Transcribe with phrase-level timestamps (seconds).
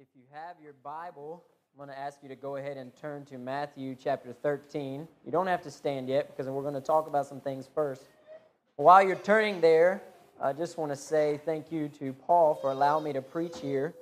[0.00, 3.24] If you have your Bible, I'm going to ask you to go ahead and turn
[3.24, 5.08] to Matthew chapter 13.
[5.26, 8.04] You don't have to stand yet because we're going to talk about some things first.
[8.76, 10.00] While you're turning there,
[10.40, 13.92] I just want to say thank you to Paul for allowing me to preach here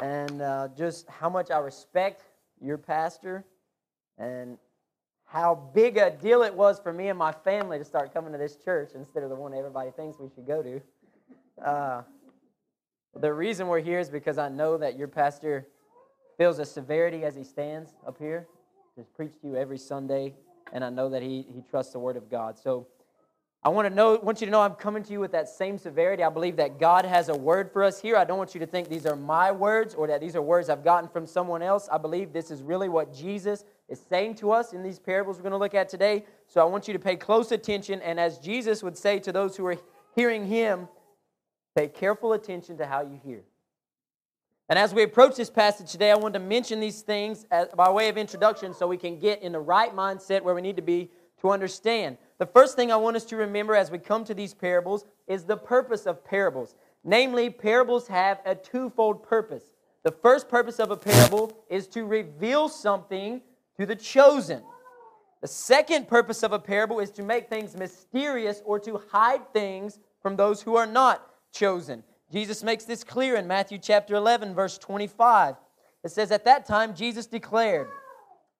[0.00, 2.22] and uh, just how much I respect
[2.58, 3.44] your pastor
[4.16, 4.56] and
[5.26, 8.38] how big a deal it was for me and my family to start coming to
[8.38, 10.80] this church instead of the one everybody thinks we should go to.
[11.62, 12.02] Uh,
[13.20, 15.66] the reason we're here is because I know that your pastor
[16.38, 18.46] feels a severity as he stands up here
[18.96, 20.34] to preach to you every Sunday,
[20.72, 22.58] and I know that he, he trusts the Word of God.
[22.58, 22.86] So
[23.66, 25.76] I want to know, want you to know I'm coming to you with that same
[25.76, 26.22] severity.
[26.22, 28.16] I believe that God has a word for us here.
[28.16, 30.68] I don't want you to think these are my words or that these are words
[30.68, 31.88] I've gotten from someone else.
[31.90, 35.42] I believe this is really what Jesus is saying to us in these parables we're
[35.42, 36.24] going to look at today.
[36.46, 39.56] So I want you to pay close attention, and as Jesus would say to those
[39.56, 39.76] who are
[40.14, 40.86] hearing him,
[41.76, 43.42] Pay careful attention to how you hear.
[44.70, 47.90] And as we approach this passage today, I want to mention these things as, by
[47.90, 50.82] way of introduction so we can get in the right mindset where we need to
[50.82, 51.10] be
[51.42, 52.16] to understand.
[52.38, 55.44] The first thing I want us to remember as we come to these parables is
[55.44, 56.74] the purpose of parables.
[57.04, 59.64] Namely, parables have a twofold purpose.
[60.02, 63.42] The first purpose of a parable is to reveal something
[63.78, 64.62] to the chosen.
[65.42, 69.98] The second purpose of a parable is to make things mysterious or to hide things
[70.22, 72.02] from those who are not chosen.
[72.32, 75.56] Jesus makes this clear in Matthew chapter 11, verse 25.
[76.04, 77.88] It says, At that time, Jesus declared,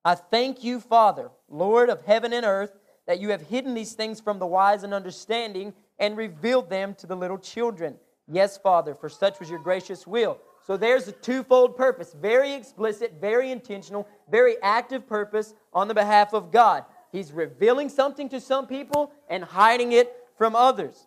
[0.05, 2.73] I thank you, Father, Lord of heaven and earth,
[3.07, 7.07] that you have hidden these things from the wise and understanding and revealed them to
[7.07, 7.97] the little children.
[8.29, 10.39] Yes, Father, for such was your gracious will.
[10.65, 16.35] So there's a twofold purpose, very explicit, very intentional, very active purpose on the behalf
[16.35, 16.85] of God.
[17.13, 21.07] He's revealing something to some people and hiding it from others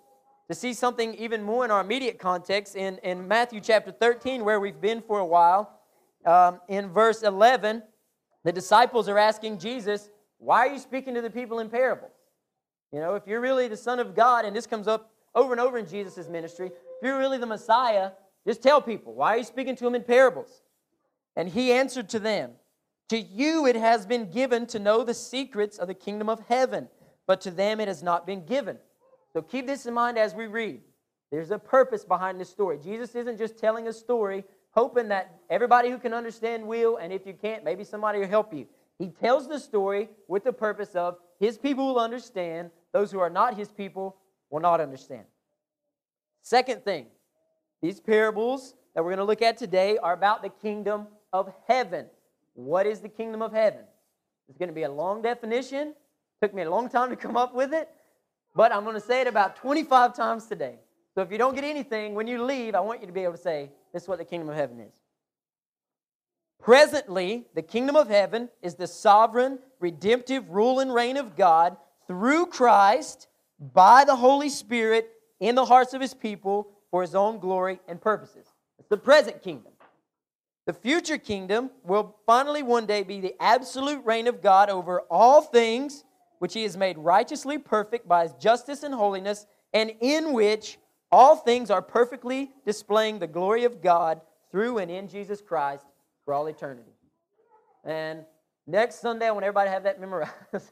[0.49, 4.59] to see something even more in our immediate context in, in Matthew chapter 13, where
[4.59, 5.79] we've been for a while.
[6.25, 7.83] Um, in verse 11,
[8.43, 12.11] the disciples are asking Jesus, Why are you speaking to the people in parables?
[12.91, 15.61] You know, if you're really the Son of God, and this comes up over and
[15.61, 18.11] over in Jesus' ministry, if you're really the Messiah,
[18.47, 20.63] just tell people, Why are you speaking to them in parables?
[21.35, 22.53] And he answered to them,
[23.09, 26.89] To you it has been given to know the secrets of the kingdom of heaven,
[27.27, 28.79] but to them it has not been given.
[29.33, 30.81] So keep this in mind as we read.
[31.31, 32.79] There's a purpose behind this story.
[32.83, 37.25] Jesus isn't just telling a story, hoping that everybody who can understand will, and if
[37.27, 38.67] you can't, maybe somebody will help you.
[38.97, 43.29] He tells the story with the purpose of his people will understand, those who are
[43.29, 44.17] not his people
[44.49, 45.23] will not understand.
[46.41, 47.05] Second thing,
[47.81, 52.07] these parables that we're going to look at today are about the kingdom of heaven.
[52.55, 53.81] What is the kingdom of heaven?
[54.49, 55.93] It's going to be a long definition.
[56.41, 57.87] Took me a long time to come up with it.
[58.55, 60.79] But I'm going to say it about 25 times today.
[61.15, 63.33] So if you don't get anything, when you leave, I want you to be able
[63.33, 64.93] to say, This is what the kingdom of heaven is.
[66.61, 71.77] Presently, the kingdom of heaven is the sovereign, redemptive rule and reign of God
[72.07, 73.27] through Christ
[73.59, 75.09] by the Holy Spirit
[75.39, 78.45] in the hearts of his people for his own glory and purposes.
[78.77, 79.71] It's the present kingdom.
[80.65, 85.41] The future kingdom will finally one day be the absolute reign of God over all
[85.41, 86.03] things
[86.39, 90.77] which he has made righteously perfect by his justice and holiness, and in which
[91.11, 95.85] all things are perfectly displaying the glory of God through and in Jesus Christ
[96.25, 96.91] for all eternity.
[97.83, 98.23] And
[98.67, 100.31] next Sunday, I want everybody to have that memorized.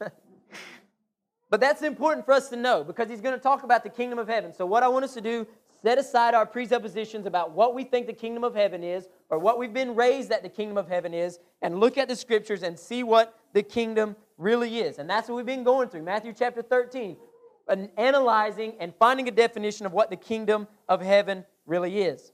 [1.49, 4.19] but that's important for us to know because he's going to talk about the kingdom
[4.19, 4.53] of heaven.
[4.53, 5.47] So, what I want us to do,
[5.81, 9.57] set aside our presuppositions about what we think the kingdom of heaven is or what
[9.57, 12.77] we've been raised that the kingdom of heaven is, and look at the scriptures and
[12.77, 14.99] see what the kingdom really is.
[14.99, 16.03] And that's what we've been going through.
[16.03, 17.17] Matthew chapter 13,
[17.69, 22.31] and analyzing and finding a definition of what the kingdom of heaven really is.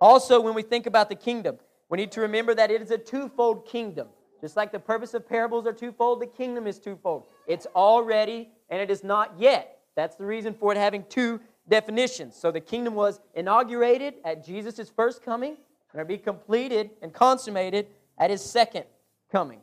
[0.00, 1.58] Also, when we think about the kingdom,
[1.88, 4.08] we need to remember that it is a twofold kingdom.
[4.40, 7.28] Just like the purpose of parables are twofold, the kingdom is twofold.
[7.46, 9.78] It's already and it is not yet.
[9.96, 12.36] That's the reason for it having two definitions.
[12.36, 15.56] So the kingdom was inaugurated at Jesus' first coming
[15.92, 17.88] and it'll be completed and consummated
[18.18, 18.84] at his second
[19.32, 19.60] coming.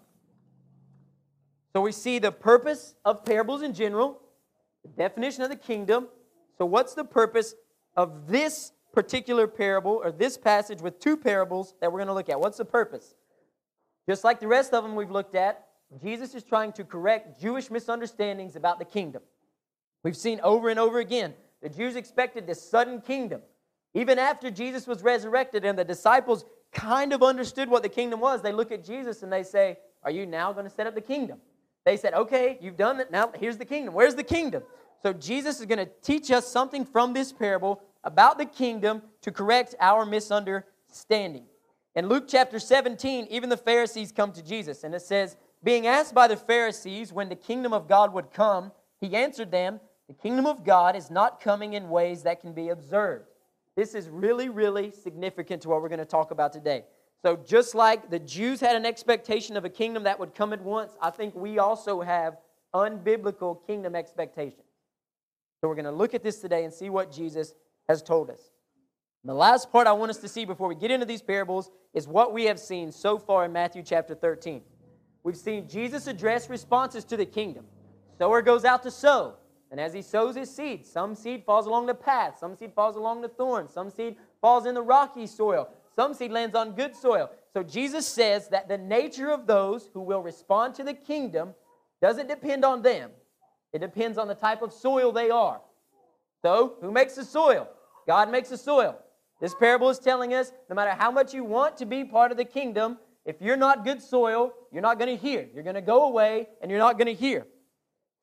[1.75, 4.21] So we see the purpose of parables in general,
[4.83, 6.07] the definition of the kingdom.
[6.57, 7.53] So, what's the purpose
[7.97, 12.29] of this particular parable or this passage with two parables that we're going to look
[12.29, 12.39] at?
[12.39, 13.13] What's the purpose?
[14.07, 15.65] Just like the rest of them we've looked at,
[16.01, 19.23] Jesus is trying to correct Jewish misunderstandings about the kingdom.
[20.01, 23.41] We've seen over and over again the Jews expected this sudden kingdom.
[23.93, 28.41] Even after Jesus was resurrected and the disciples kind of understood what the kingdom was,
[28.41, 31.01] they look at Jesus and they say, Are you now going to set up the
[31.01, 31.41] kingdom?
[31.85, 33.11] They said, okay, you've done it.
[33.11, 33.93] Now here's the kingdom.
[33.93, 34.63] Where's the kingdom?
[35.03, 39.31] So Jesus is going to teach us something from this parable about the kingdom to
[39.31, 41.45] correct our misunderstanding.
[41.95, 46.13] In Luke chapter 17, even the Pharisees come to Jesus, and it says, Being asked
[46.13, 50.45] by the Pharisees when the kingdom of God would come, he answered them, The kingdom
[50.45, 53.25] of God is not coming in ways that can be observed.
[53.75, 56.85] This is really, really significant to what we're going to talk about today.
[57.21, 60.61] So, just like the Jews had an expectation of a kingdom that would come at
[60.61, 62.37] once, I think we also have
[62.73, 64.67] unbiblical kingdom expectations.
[65.61, 67.55] So, we're going to look at this today and see what Jesus
[67.89, 68.51] has told us.
[69.23, 71.71] And the last part I want us to see before we get into these parables
[71.95, 74.61] is what we have seen so far in Matthew chapter 13.
[75.23, 77.65] We've seen Jesus address responses to the kingdom.
[78.19, 79.33] Sower goes out to sow,
[79.71, 82.95] and as he sows his seed, some seed falls along the path, some seed falls
[82.95, 86.95] along the thorn, some seed falls in the rocky soil, some seed lands on good
[86.95, 87.29] soil.
[87.53, 91.53] So Jesus says that the nature of those who will respond to the kingdom
[92.01, 93.11] doesn't depend on them,
[93.73, 95.61] it depends on the type of soil they are.
[96.41, 97.67] So, who makes the soil?
[98.05, 98.99] God makes the soil.
[99.41, 102.37] This parable is telling us no matter how much you want to be part of
[102.37, 105.47] the kingdom, if you're not good soil, you're not going to hear.
[105.53, 107.47] You're going to go away and you're not going to hear.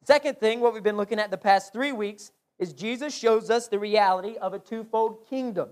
[0.05, 3.67] Second thing, what we've been looking at the past three weeks, is Jesus shows us
[3.67, 5.71] the reality of a twofold kingdom.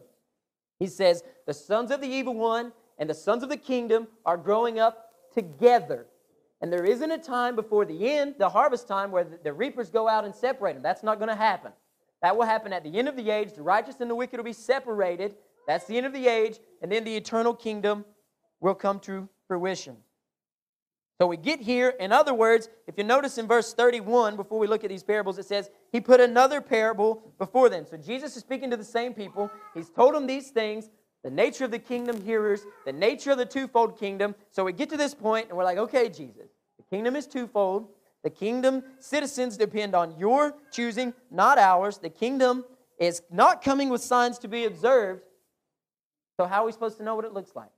[0.80, 4.36] He says, The sons of the evil one and the sons of the kingdom are
[4.36, 6.06] growing up together.
[6.60, 10.08] And there isn't a time before the end, the harvest time, where the reapers go
[10.08, 10.82] out and separate them.
[10.82, 11.72] That's not going to happen.
[12.22, 13.54] That will happen at the end of the age.
[13.54, 15.36] The righteous and the wicked will be separated.
[15.66, 16.58] That's the end of the age.
[16.82, 18.04] And then the eternal kingdom
[18.60, 19.96] will come to fruition.
[21.20, 21.90] So we get here.
[22.00, 25.36] In other words, if you notice in verse 31, before we look at these parables,
[25.36, 27.84] it says, He put another parable before them.
[27.84, 29.50] So Jesus is speaking to the same people.
[29.74, 30.88] He's told them these things
[31.22, 34.34] the nature of the kingdom hearers, the nature of the twofold kingdom.
[34.50, 37.88] So we get to this point and we're like, okay, Jesus, the kingdom is twofold.
[38.24, 41.98] The kingdom citizens depend on your choosing, not ours.
[41.98, 42.64] The kingdom
[42.98, 45.20] is not coming with signs to be observed.
[46.38, 47.68] So how are we supposed to know what it looks like?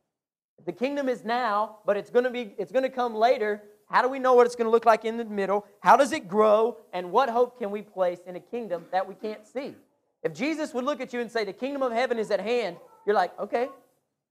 [0.64, 3.62] The kingdom is now, but it's going to be it's going to come later.
[3.86, 5.66] How do we know what it's going to look like in the middle?
[5.80, 6.78] How does it grow?
[6.92, 9.74] And what hope can we place in a kingdom that we can't see?
[10.22, 12.76] If Jesus would look at you and say, The kingdom of heaven is at hand,
[13.06, 13.68] you're like, Okay,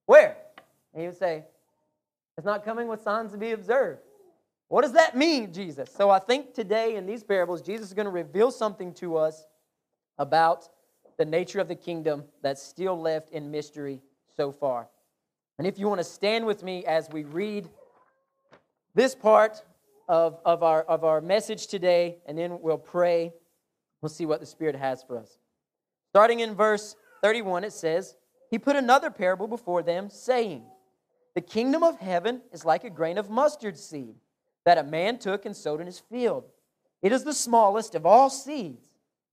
[0.05, 0.37] where?
[0.93, 1.43] And he would say,
[2.37, 4.01] It's not coming with signs to be observed.
[4.67, 5.91] What does that mean, Jesus?
[5.93, 9.45] So I think today in these parables, Jesus is going to reveal something to us
[10.17, 10.69] about
[11.17, 13.99] the nature of the kingdom that's still left in mystery
[14.35, 14.87] so far.
[15.57, 17.69] And if you want to stand with me as we read
[18.95, 19.63] this part
[20.07, 23.33] of, of, our, of our message today, and then we'll pray,
[24.01, 25.37] we'll see what the Spirit has for us.
[26.09, 28.15] Starting in verse 31, it says,
[28.49, 30.63] He put another parable before them, saying,
[31.35, 34.15] The kingdom of heaven is like a grain of mustard seed
[34.65, 36.45] that a man took and sowed in his field.
[37.01, 38.87] It is the smallest of all seeds,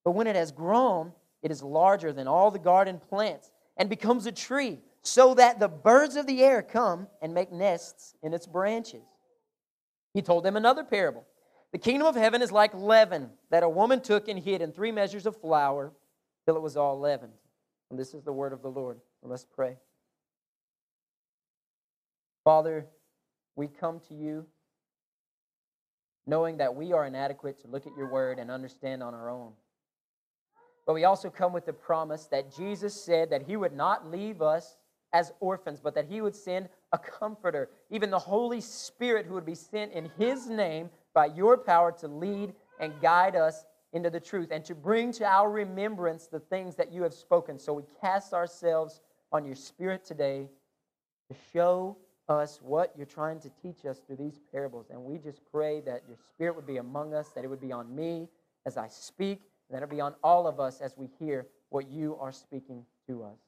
[0.05, 1.12] but when it has grown,
[1.43, 5.68] it is larger than all the garden plants and becomes a tree, so that the
[5.68, 9.04] birds of the air come and make nests in its branches.
[10.14, 11.26] He told them another parable.
[11.72, 14.92] The kingdom of heaven is like leaven that a woman took and hid in three
[14.92, 15.92] measures of flour
[16.46, 17.34] till it was all leavened.
[17.90, 19.00] And this is the word of the Lord.
[19.22, 19.76] Let's pray.
[22.44, 22.86] Father,
[23.56, 24.46] we come to you
[26.26, 29.52] knowing that we are inadequate to look at your word and understand on our own.
[30.86, 34.40] But we also come with the promise that Jesus said that he would not leave
[34.40, 34.77] us
[35.12, 39.46] as orphans, but that he would send a comforter, even the Holy Spirit who would
[39.46, 44.20] be sent in his name by your power to lead and guide us into the
[44.20, 47.58] truth and to bring to our remembrance the things that you have spoken.
[47.58, 49.00] So we cast ourselves
[49.32, 50.48] on your spirit today
[51.31, 51.96] to show
[52.29, 54.86] us what you're trying to teach us through these parables.
[54.91, 57.72] And we just pray that your spirit would be among us, that it would be
[57.72, 58.29] on me
[58.67, 61.46] as I speak, and that it would be on all of us as we hear
[61.70, 63.38] what you are speaking to us.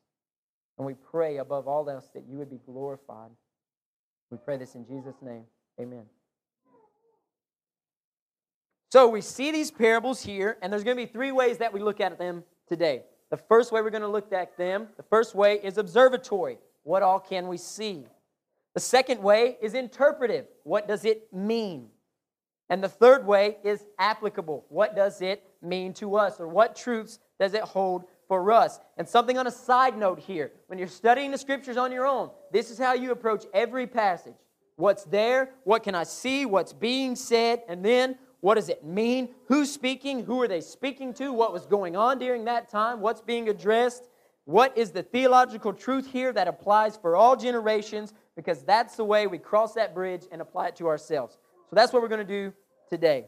[0.79, 3.31] And we pray above all else that you would be glorified.
[4.31, 5.45] We pray this in Jesus' name.
[5.81, 6.05] Amen.
[8.91, 11.81] So we see these parables here, and there's going to be three ways that we
[11.81, 13.05] look at them today.
[13.31, 16.59] The first way we're going to look at them, the first way is observatory.
[16.83, 18.07] What all can we see?
[18.75, 20.47] The second way is interpretive.
[20.65, 21.89] What does it mean?
[22.69, 24.65] And the third way is applicable.
[24.69, 26.41] What does it mean to us?
[26.41, 28.79] Or what truths does it hold for us?
[28.97, 32.31] And something on a side note here when you're studying the scriptures on your own,
[32.53, 34.37] this is how you approach every passage.
[34.77, 35.51] What's there?
[35.65, 36.47] What can I see?
[36.47, 37.63] What's being said?
[37.69, 39.31] And then what does it mean?
[39.49, 40.25] Who's speaking?
[40.25, 41.33] Who are they speaking to?
[41.33, 43.01] What was going on during that time?
[43.01, 44.09] What's being addressed?
[44.45, 48.15] What is the theological truth here that applies for all generations?
[48.41, 51.37] because that's the way we cross that bridge and apply it to ourselves.
[51.69, 52.53] So that's what we're going to do
[52.89, 53.27] today.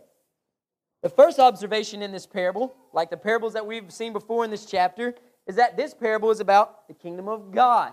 [1.02, 4.66] The first observation in this parable, like the parables that we've seen before in this
[4.66, 5.14] chapter,
[5.48, 7.92] is that this parable is about the kingdom of God.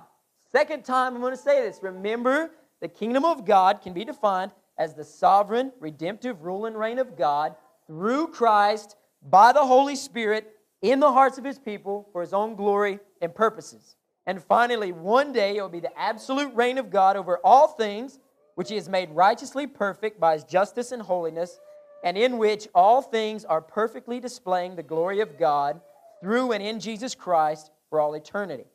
[0.51, 1.79] Second time I'm going to say this.
[1.81, 2.51] Remember,
[2.81, 7.17] the kingdom of God can be defined as the sovereign, redemptive rule and reign of
[7.17, 7.55] God
[7.87, 8.95] through Christ
[9.27, 13.33] by the Holy Spirit in the hearts of his people for his own glory and
[13.33, 13.95] purposes.
[14.27, 18.19] And finally, one day it will be the absolute reign of God over all things,
[18.53, 21.59] which he has made righteously perfect by his justice and holiness,
[22.03, 25.81] and in which all things are perfectly displaying the glory of God
[26.21, 28.65] through and in Jesus Christ for all eternity.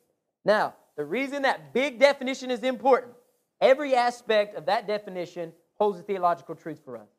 [0.43, 3.13] Now, the reason that big definition is important,
[3.61, 7.09] every aspect of that definition holds a theological truth for us.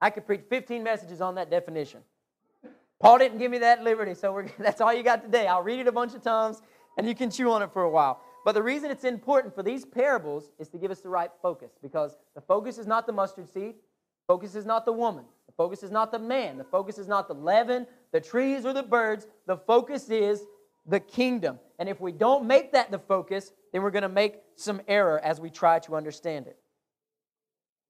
[0.00, 2.00] I could preach 15 messages on that definition.
[3.00, 5.46] Paul didn't give me that liberty, so that's all you got today.
[5.46, 6.62] I'll read it a bunch of times
[6.98, 8.20] and you can chew on it for a while.
[8.44, 11.72] But the reason it's important for these parables is to give us the right focus
[11.82, 13.74] because the focus is not the mustard seed,
[14.30, 17.26] focus is not the woman, the focus is not the man, the focus is not
[17.26, 19.26] the leaven, the trees, or the birds.
[19.48, 20.44] The focus is
[20.86, 21.58] the kingdom.
[21.80, 25.18] And if we don't make that the focus, then we're going to make some error
[25.18, 26.56] as we try to understand it.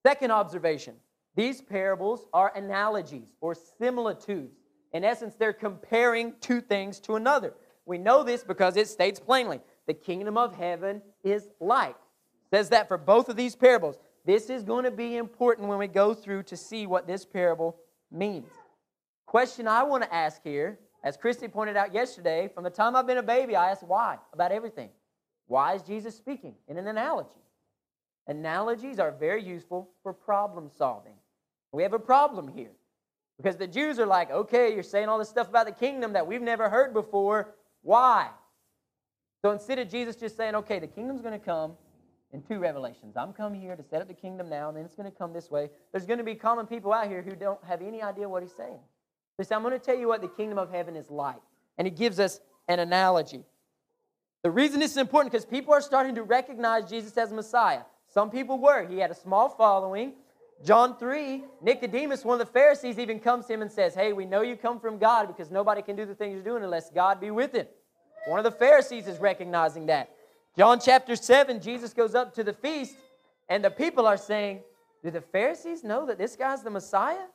[0.03, 0.95] Second observation
[1.35, 4.57] these parables are analogies or similitudes.
[4.95, 7.53] In essence, they're comparing two things to another.
[7.85, 11.97] We know this because it states plainly the kingdom of heaven is like.
[12.51, 13.99] says that for both of these parables.
[14.25, 17.77] This is going to be important when we go through to see what this parable
[18.11, 18.49] means.
[19.27, 23.07] Question I want to ask here, as Christy pointed out yesterday, from the time I've
[23.07, 24.91] been a baby, I ask why about everything.
[25.47, 27.31] Why is Jesus speaking in an analogy?
[28.27, 31.15] Analogies are very useful for problem solving.
[31.73, 32.73] We have a problem here
[33.37, 36.27] because the Jews are like, okay, you're saying all this stuff about the kingdom that
[36.27, 37.55] we've never heard before.
[37.83, 38.29] Why?
[39.43, 41.73] So instead of Jesus just saying, okay, the kingdom's going to come
[42.33, 43.17] in two revelations.
[43.17, 45.33] I'm coming here to set up the kingdom now, and then it's going to come
[45.33, 45.71] this way.
[45.93, 48.55] There's going to be common people out here who don't have any idea what he's
[48.55, 48.79] saying.
[49.37, 51.41] He says, I'm going to tell you what the kingdom of heaven is like.
[51.79, 53.45] And he gives us an analogy.
[54.43, 57.83] The reason this is important because people are starting to recognize Jesus as Messiah.
[58.07, 58.87] Some people were.
[58.87, 60.15] He had a small following.
[60.65, 64.27] John 3, Nicodemus, one of the Pharisees, even comes to him and says, Hey, we
[64.27, 67.21] know you come from God because nobody can do the things you're doing unless God
[67.21, 67.67] be with him.
[68.27, 70.11] One of the Pharisees is recognizing that.
[70.57, 72.97] John chapter 7, Jesus goes up to the feast,
[73.49, 74.61] and the people are saying,
[75.03, 77.27] Do the Pharisees know that this guy's the Messiah?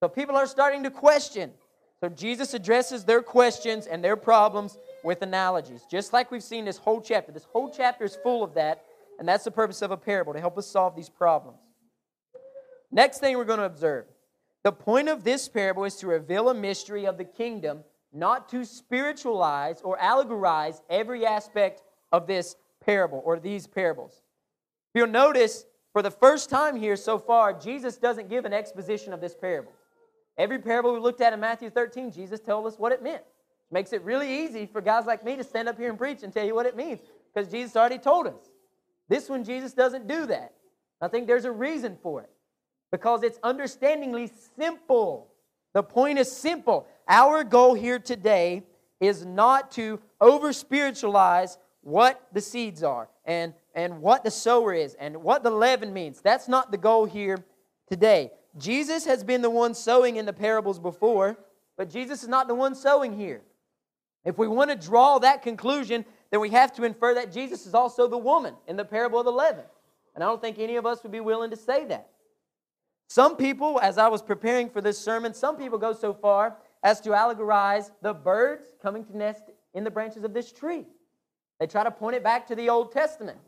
[0.00, 1.52] So people are starting to question.
[2.00, 6.78] So Jesus addresses their questions and their problems with analogies, just like we've seen this
[6.78, 7.32] whole chapter.
[7.32, 8.84] This whole chapter is full of that,
[9.18, 11.58] and that's the purpose of a parable to help us solve these problems.
[12.90, 14.06] Next thing we're going to observe
[14.62, 18.64] the point of this parable is to reveal a mystery of the kingdom, not to
[18.64, 24.22] spiritualize or allegorize every aspect of this parable or these parables.
[24.94, 29.20] You'll notice for the first time here so far, Jesus doesn't give an exposition of
[29.20, 29.72] this parable.
[30.38, 33.22] Every parable we looked at in Matthew 13, Jesus told us what it meant.
[33.70, 36.32] Makes it really easy for guys like me to stand up here and preach and
[36.32, 37.00] tell you what it means
[37.32, 38.50] because Jesus already told us.
[39.08, 40.54] This one, Jesus doesn't do that.
[41.00, 42.30] I think there's a reason for it
[42.90, 45.28] because it's understandingly simple.
[45.72, 46.86] The point is simple.
[47.08, 48.64] Our goal here today
[49.00, 51.58] is not to over spiritualize
[51.90, 56.20] what the seeds are and, and what the sower is and what the leaven means.
[56.20, 57.44] That's not the goal here
[57.88, 58.30] today.
[58.56, 61.36] Jesus has been the one sowing in the parables before,
[61.76, 63.42] but Jesus is not the one sowing here.
[64.24, 67.74] If we want to draw that conclusion, then we have to infer that Jesus is
[67.74, 69.64] also the woman in the parable of the leaven.
[70.14, 72.08] And I don't think any of us would be willing to say that.
[73.08, 77.00] Some people, as I was preparing for this sermon, some people go so far as
[77.00, 79.44] to allegorize the birds coming to nest
[79.74, 80.86] in the branches of this tree.
[81.60, 83.38] They try to point it back to the Old Testament.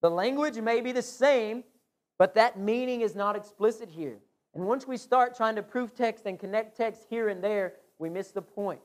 [0.00, 1.62] The language may be the same,
[2.18, 4.18] but that meaning is not explicit here.
[4.54, 8.08] And once we start trying to prove text and connect text here and there, we
[8.08, 8.80] miss the point.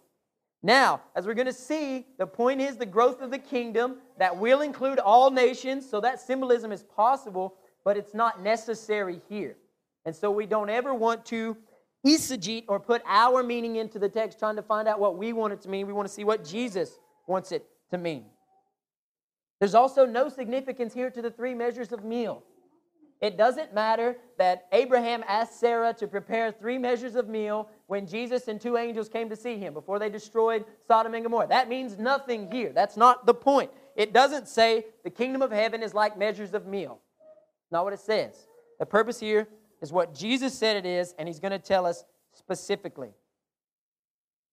[0.62, 4.36] Now, as we're going to see, the point is the growth of the kingdom that
[4.36, 9.56] will include all nations, so that symbolism is possible, but it's not necessary here.
[10.06, 11.56] And so we don't ever want to
[12.06, 15.54] eisegete or put our meaning into the text trying to find out what we want
[15.54, 15.88] it to mean.
[15.88, 18.26] We want to see what Jesus wants it to mean.
[19.60, 22.44] There's also no significance here to the three measures of meal.
[23.22, 28.50] It doesn't matter that Abraham asked Sarah to prepare three measures of meal when Jesus
[28.50, 31.48] and two angels came to see him before they destroyed Sodom and Gomorrah.
[31.48, 32.74] That means nothing here.
[32.74, 33.72] That's not the point.
[33.96, 37.00] It doesn't say the kingdom of heaven is like measures of meal.
[37.72, 38.48] Not what it says.
[38.80, 39.48] The purpose here
[39.82, 43.12] is what Jesus said it is, and he's going to tell us specifically.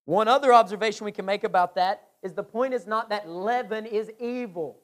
[0.05, 3.87] One other observation we can make about that is the point is not that leaven
[3.87, 4.79] is evil.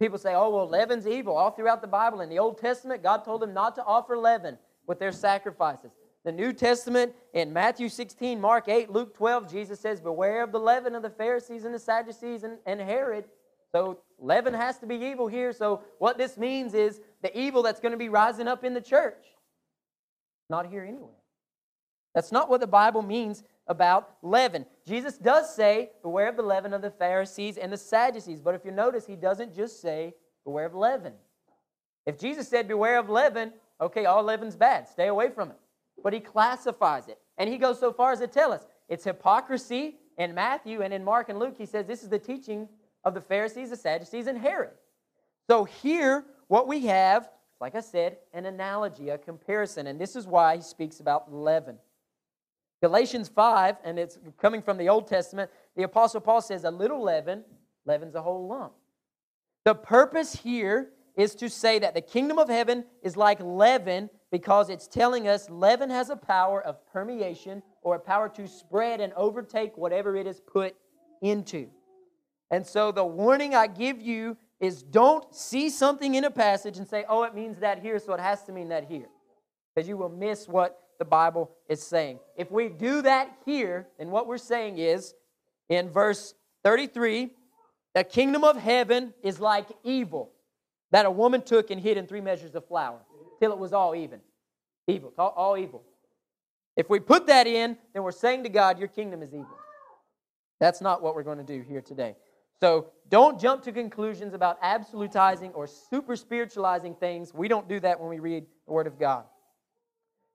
[0.00, 1.36] People say, oh, well, leaven's evil.
[1.36, 4.58] All throughout the Bible, in the Old Testament, God told them not to offer leaven
[4.86, 5.92] with their sacrifices.
[6.24, 10.60] The New Testament, in Matthew 16, Mark 8, Luke 12, Jesus says, Beware of the
[10.60, 13.24] leaven of the Pharisees and the Sadducees and, and Herod.
[13.72, 15.52] So leaven has to be evil here.
[15.52, 18.80] So, what this means is the evil that's going to be rising up in the
[18.80, 19.24] church.
[20.50, 21.21] Not here anywhere.
[22.14, 24.66] That's not what the Bible means about leaven.
[24.86, 28.40] Jesus does say, Beware of the leaven of the Pharisees and the Sadducees.
[28.40, 30.14] But if you notice, he doesn't just say,
[30.44, 31.14] Beware of leaven.
[32.06, 34.88] If Jesus said, Beware of leaven, okay, all leaven's bad.
[34.88, 35.56] Stay away from it.
[36.02, 37.18] But he classifies it.
[37.38, 41.04] And he goes so far as to tell us it's hypocrisy in Matthew and in
[41.04, 41.54] Mark and Luke.
[41.56, 42.68] He says this is the teaching
[43.04, 44.72] of the Pharisees, the Sadducees, and Herod.
[45.48, 49.86] So here, what we have, like I said, an analogy, a comparison.
[49.86, 51.78] And this is why he speaks about leaven.
[52.82, 57.00] Galatians 5, and it's coming from the Old Testament, the Apostle Paul says, A little
[57.00, 57.44] leaven
[57.86, 58.72] leavens a whole lump.
[59.64, 64.68] The purpose here is to say that the kingdom of heaven is like leaven because
[64.68, 69.12] it's telling us leaven has a power of permeation or a power to spread and
[69.12, 70.74] overtake whatever it is put
[71.20, 71.68] into.
[72.50, 76.88] And so the warning I give you is don't see something in a passage and
[76.88, 79.08] say, oh, it means that here, so it has to mean that here.
[79.74, 82.20] Because you will miss what the Bible is saying.
[82.36, 85.14] If we do that here, then what we're saying is
[85.68, 86.32] in verse
[86.62, 87.30] 33
[87.96, 90.30] the kingdom of heaven is like evil
[90.92, 93.00] that a woman took and hid in three measures of flour
[93.40, 94.20] till it was all even.
[94.86, 95.82] Evil, all, all evil.
[96.76, 99.58] If we put that in, then we're saying to God, Your kingdom is evil.
[100.60, 102.14] That's not what we're going to do here today.
[102.60, 107.34] So don't jump to conclusions about absolutizing or super spiritualizing things.
[107.34, 109.24] We don't do that when we read the Word of God.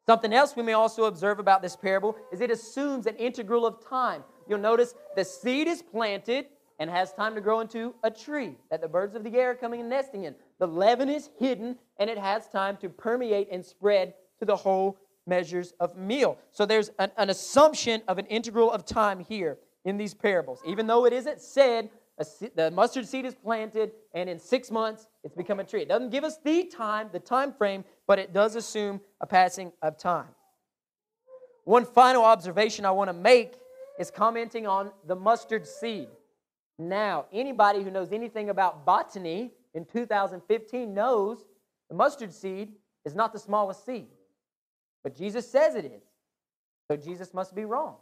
[0.08, 3.86] Something else we may also observe about this parable is it assumes an integral of
[3.86, 4.24] time.
[4.48, 6.46] You'll notice the seed is planted
[6.80, 9.56] and has time to grow into a tree that the birds of the air are
[9.56, 10.34] coming and nesting in.
[10.60, 14.98] The leaven is hidden and it has time to permeate and spread to the whole
[15.26, 16.38] measures of meal.
[16.52, 20.62] So there's an, an assumption of an integral of time here in these parables.
[20.66, 25.06] Even though it isn't said a, the mustard seed is planted and in six months
[25.28, 25.82] it's become a tree.
[25.82, 29.74] It doesn't give us the time, the time frame, but it does assume a passing
[29.82, 30.30] of time.
[31.66, 33.56] One final observation I want to make
[34.00, 36.08] is commenting on the mustard seed.
[36.80, 41.44] Now, anybody who knows anything about botany in 2015 knows
[41.90, 42.72] the mustard seed
[43.04, 44.08] is not the smallest seed.
[45.04, 46.04] But Jesus says it is.
[46.90, 47.96] So Jesus must be wrong.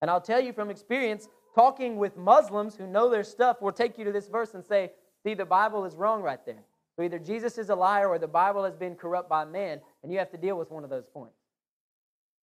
[0.00, 3.98] And I'll tell you from experience, talking with Muslims who know their stuff will take
[3.98, 4.92] you to this verse and say,
[5.24, 6.62] see, the Bible is wrong right there.
[6.96, 10.12] So either Jesus is a liar or the Bible has been corrupt by man, and
[10.12, 11.36] you have to deal with one of those points.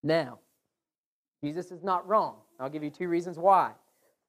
[0.03, 0.39] Now,
[1.43, 2.37] Jesus is not wrong.
[2.59, 3.71] I'll give you two reasons why.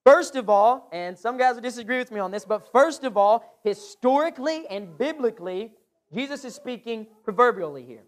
[0.04, 3.16] First of all, and some guys will disagree with me on this, but first of
[3.16, 5.72] all, historically and biblically,
[6.12, 8.04] Jesus is speaking proverbially here.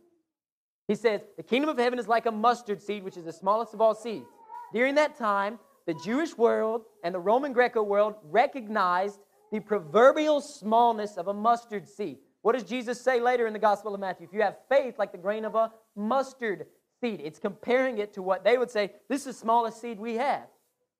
[0.88, 3.74] He says, The kingdom of heaven is like a mustard seed, which is the smallest
[3.74, 4.26] of all seeds.
[4.72, 9.20] During that time, the Jewish world and the Roman Greco world recognized
[9.54, 12.18] the proverbial smallness of a mustard seed.
[12.42, 14.26] What does Jesus say later in the Gospel of Matthew?
[14.26, 16.66] If you have faith like the grain of a mustard
[17.00, 20.16] seed, it's comparing it to what they would say, this is the smallest seed we
[20.16, 20.48] have.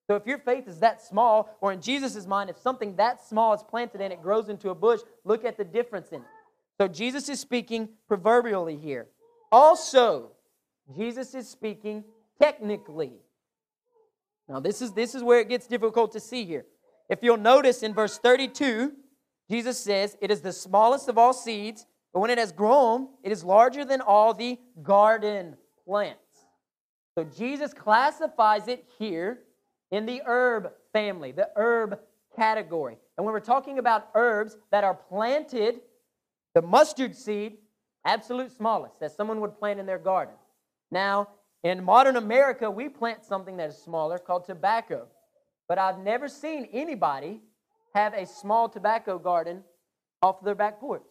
[0.07, 3.55] So if your faith is that small, or in Jesus' mind, if something that small
[3.55, 6.29] is planted and it grows into a bush, look at the difference in it.
[6.79, 9.09] So Jesus is speaking proverbially here.
[9.51, 10.31] Also,
[10.97, 12.05] Jesus is speaking
[12.41, 13.15] technically.
[14.49, 16.67] Now, this is, this is where it gets difficult to see here.
[17.09, 18.93] If you'll notice in verse 32,
[19.51, 23.33] Jesus says, It is the smallest of all seeds, but when it has grown, it
[23.33, 26.21] is larger than all the garden plants.
[27.17, 29.41] So Jesus classifies it here
[29.91, 31.99] in the herb family, the herb
[32.35, 32.97] category.
[33.17, 35.81] And when we're talking about herbs that are planted,
[36.55, 37.59] the mustard seed,
[38.05, 40.35] absolute smallest, that someone would plant in their garden.
[40.91, 41.29] Now,
[41.63, 45.07] in modern America, we plant something that is smaller called tobacco.
[45.69, 47.41] But I've never seen anybody
[47.95, 49.63] have a small tobacco garden
[50.23, 51.05] off their back porch.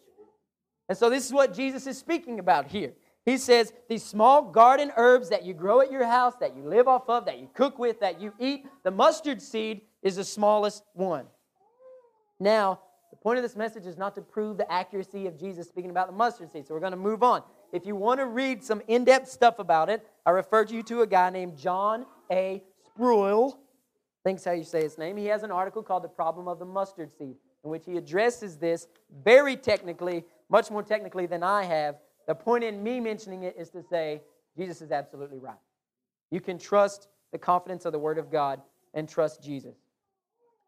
[0.89, 2.93] And so this is what Jesus is speaking about here.
[3.25, 6.87] He says, These small garden herbs that you grow at your house, that you live
[6.87, 10.83] off of, that you cook with, that you eat, the mustard seed is the smallest
[10.93, 11.25] one.
[12.39, 15.91] Now, the point of this message is not to prove the accuracy of Jesus speaking
[15.91, 17.43] about the mustard seed, so we're going to move on.
[17.71, 21.01] If you want to read some in depth stuff about it, I refer you to
[21.01, 22.63] a guy named John A.
[22.85, 23.57] Sproule.
[24.23, 25.17] Thinks how you say his name.
[25.17, 28.57] He has an article called The Problem of the Mustard Seed, in which he addresses
[28.57, 28.87] this
[29.23, 33.69] very technically, much more technically than I have, the point in me mentioning it is
[33.71, 34.21] to say
[34.57, 35.57] Jesus is absolutely right.
[36.31, 38.61] You can trust the confidence of the Word of God
[38.93, 39.75] and trust Jesus.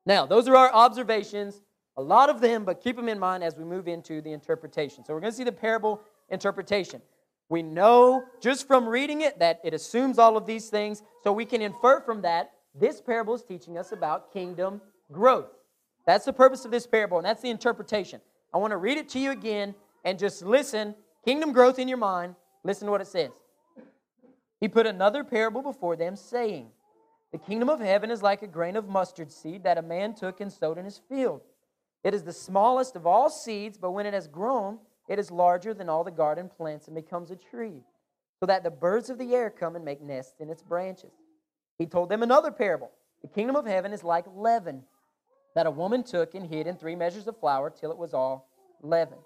[0.05, 1.61] Now, those are our observations,
[1.95, 5.05] a lot of them, but keep them in mind as we move into the interpretation.
[5.05, 7.01] So, we're going to see the parable interpretation.
[7.47, 11.45] We know just from reading it that it assumes all of these things, so we
[11.45, 15.49] can infer from that this parable is teaching us about kingdom growth.
[16.05, 18.21] That's the purpose of this parable, and that's the interpretation.
[18.53, 20.95] I want to read it to you again and just listen.
[21.23, 22.35] Kingdom growth in your mind.
[22.63, 23.31] Listen to what it says.
[24.59, 26.67] He put another parable before them, saying,
[27.31, 30.39] The kingdom of heaven is like a grain of mustard seed that a man took
[30.41, 31.41] and sowed in his field.
[32.03, 35.73] It is the smallest of all seeds, but when it has grown, it is larger
[35.73, 37.81] than all the garden plants and becomes a tree,
[38.39, 41.13] so that the birds of the air come and make nests in its branches.
[41.77, 42.91] He told them another parable.
[43.21, 44.83] The kingdom of heaven is like leaven
[45.55, 48.49] that a woman took and hid in three measures of flour till it was all
[48.81, 49.21] leavened.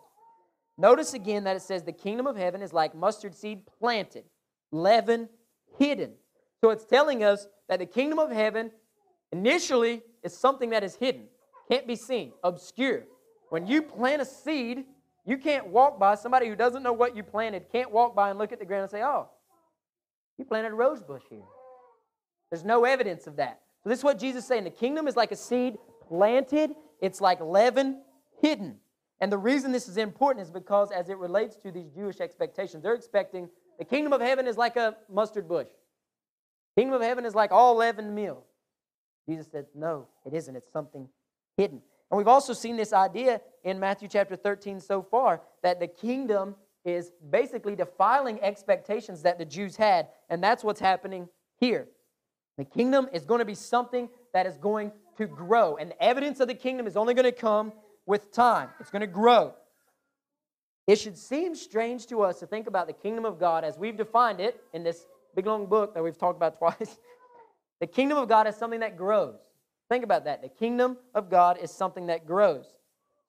[0.78, 4.24] Notice again that it says the kingdom of heaven is like mustard seed planted,
[4.72, 5.28] leaven
[5.78, 6.14] hidden.
[6.62, 8.72] So it's telling us that the kingdom of heaven
[9.32, 11.28] initially is something that is hidden,
[11.70, 13.04] can't be seen, obscure.
[13.50, 14.86] When you plant a seed,
[15.26, 18.40] you can't walk by somebody who doesn't know what you planted, can't walk by and
[18.40, 19.30] look at the ground and say, Oh,
[20.38, 21.44] you planted a rose bush here.
[22.50, 23.62] There's no evidence of that.
[23.84, 24.64] So this is what Jesus is saying.
[24.64, 28.02] The kingdom is like a seed planted, it's like leaven
[28.42, 28.78] hidden.
[29.22, 32.84] And the reason this is important is because as it relates to these Jewish expectations,
[32.84, 35.68] they're expecting the kingdom of heaven is like a mustard bush.
[36.78, 38.44] Kingdom of heaven is like all leavened meal.
[39.28, 40.56] Jesus said, no, it isn't.
[40.56, 41.08] It's something
[41.56, 41.82] hidden.
[42.10, 46.56] And we've also seen this idea in Matthew chapter 13 so far that the kingdom
[46.84, 50.08] is basically defiling expectations that the Jews had.
[50.30, 51.88] And that's what's happening here.
[52.60, 55.78] The kingdom is going to be something that is going to grow.
[55.78, 57.72] And the evidence of the kingdom is only going to come
[58.06, 59.54] with time, it's going to grow.
[60.86, 63.96] It should seem strange to us to think about the kingdom of God as we've
[63.96, 65.06] defined it in this
[65.38, 67.00] big long book that we've talked about twice.
[67.80, 69.38] the kingdom of God is something that grows.
[69.88, 70.42] Think about that.
[70.42, 72.66] The kingdom of God is something that grows.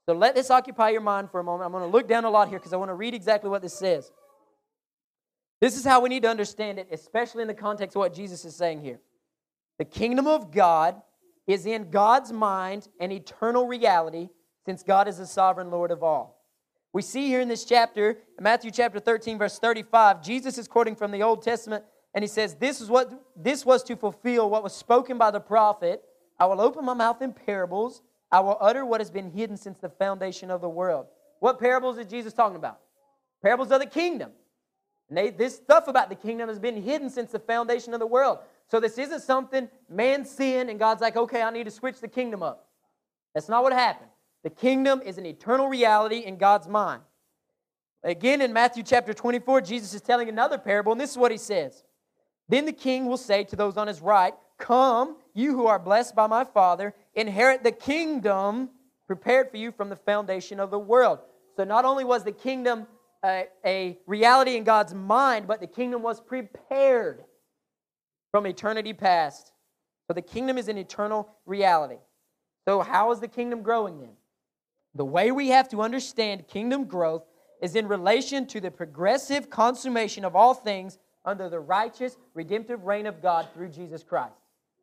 [0.07, 1.67] So let this occupy your mind for a moment.
[1.67, 3.63] I'm going to look down a lot here because I want to read exactly what
[3.63, 4.11] this says.
[5.61, 8.45] This is how we need to understand it, especially in the context of what Jesus
[8.45, 8.99] is saying here.
[9.81, 11.01] The kingdom of God
[11.47, 14.29] is in God's mind an eternal reality
[14.67, 16.45] since God is the sovereign Lord of all.
[16.93, 21.13] We see here in this chapter, Matthew chapter 13, verse 35, Jesus is quoting from
[21.13, 24.75] the Old Testament, and he says, This is what this was to fulfill what was
[24.75, 26.03] spoken by the prophet.
[26.39, 29.79] I will open my mouth in parables, I will utter what has been hidden since
[29.79, 31.07] the foundation of the world.
[31.39, 32.81] What parables is Jesus talking about?
[33.43, 34.33] Parables of the kingdom.
[35.09, 38.07] And they, this stuff about the kingdom has been hidden since the foundation of the
[38.07, 38.41] world.
[38.71, 42.09] So this isn't something man sinned and God's like, okay, I need to switch the
[42.09, 42.69] kingdom up.
[43.35, 44.11] That's not what happened.
[44.45, 47.03] The kingdom is an eternal reality in God's mind.
[48.03, 51.37] Again, in Matthew chapter 24, Jesus is telling another parable, and this is what he
[51.37, 51.85] says
[52.49, 56.15] Then the king will say to those on his right, Come, you who are blessed
[56.15, 58.71] by my Father, inherit the kingdom
[59.07, 61.19] prepared for you from the foundation of the world.
[61.57, 62.87] So not only was the kingdom
[63.25, 67.25] a, a reality in God's mind, but the kingdom was prepared
[68.31, 69.53] from eternity past.
[70.07, 71.99] So the kingdom is an eternal reality.
[72.67, 74.13] So, how is the kingdom growing then?
[74.95, 77.25] The way we have to understand kingdom growth
[77.63, 83.07] is in relation to the progressive consummation of all things under the righteous, redemptive reign
[83.07, 84.35] of God through Jesus Christ,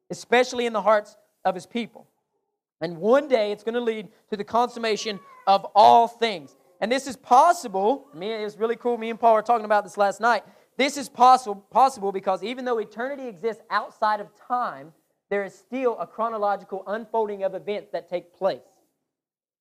[0.10, 2.08] especially in the hearts of his people.
[2.80, 6.56] And one day it's going to lead to the consummation of all things.
[6.80, 8.08] And this is possible.
[8.14, 8.98] Me, it was really cool.
[8.98, 10.44] Me and Paul were talking about this last night.
[10.78, 14.94] This is possible, possible because even though eternity exists outside of time,
[15.30, 18.62] there is still a chronological unfolding of events that take place.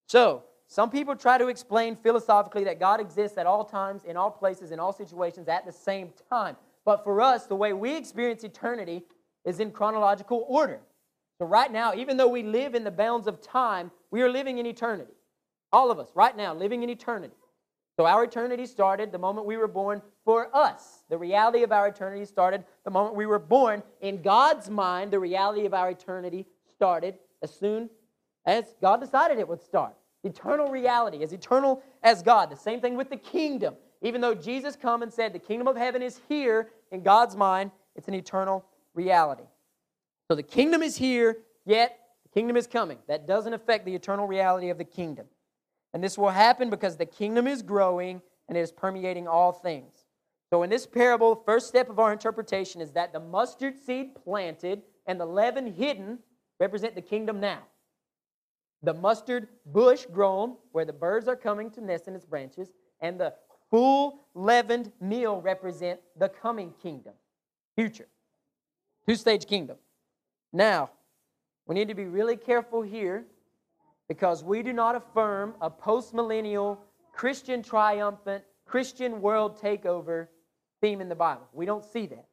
[0.07, 4.31] So, some people try to explain philosophically that God exists at all times, in all
[4.31, 6.57] places, in all situations at the same time.
[6.85, 9.03] But for us, the way we experience eternity
[9.45, 10.81] is in chronological order.
[11.39, 14.59] So, right now, even though we live in the bounds of time, we are living
[14.59, 15.13] in eternity.
[15.73, 17.35] All of us, right now, living in eternity.
[17.97, 21.05] So, our eternity started the moment we were born for us.
[21.09, 23.83] The reality of our eternity started the moment we were born.
[24.03, 27.89] In God's mind, the reality of our eternity started as soon
[28.45, 29.95] as God decided it would start.
[30.25, 32.51] Eternal reality, as eternal as God.
[32.51, 33.77] The same thing with the kingdom.
[34.03, 37.71] Even though Jesus come and said the kingdom of heaven is here, in God's mind,
[37.95, 39.45] it's an eternal reality.
[40.29, 42.99] So the kingdom is here, yet the kingdom is coming.
[43.09, 45.27] That doesn't affect the eternal reality of the kingdom.
[45.97, 50.05] And this will happen because the kingdom is growing and it is permeating all things.
[50.51, 54.15] So, in this parable, the first step of our interpretation is that the mustard seed
[54.15, 56.19] planted and the leaven hidden
[56.61, 57.61] represent the kingdom now.
[58.83, 63.19] The mustard bush grown, where the birds are coming to nest in its branches, and
[63.19, 63.33] the
[63.71, 67.15] full leavened meal represent the coming kingdom,
[67.75, 68.09] future,
[69.09, 69.79] two stage kingdom.
[70.53, 70.91] Now,
[71.67, 73.25] we need to be really careful here
[74.09, 76.79] because we do not affirm a postmillennial
[77.13, 80.27] Christian triumphant Christian world takeover
[80.81, 81.47] theme in the Bible.
[81.53, 82.27] We don't see that.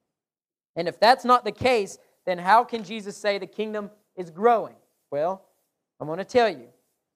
[0.75, 4.75] And if that's not the case, then how can Jesus say the kingdom is growing?
[5.11, 5.45] Well,
[5.99, 6.67] I'm going to tell you.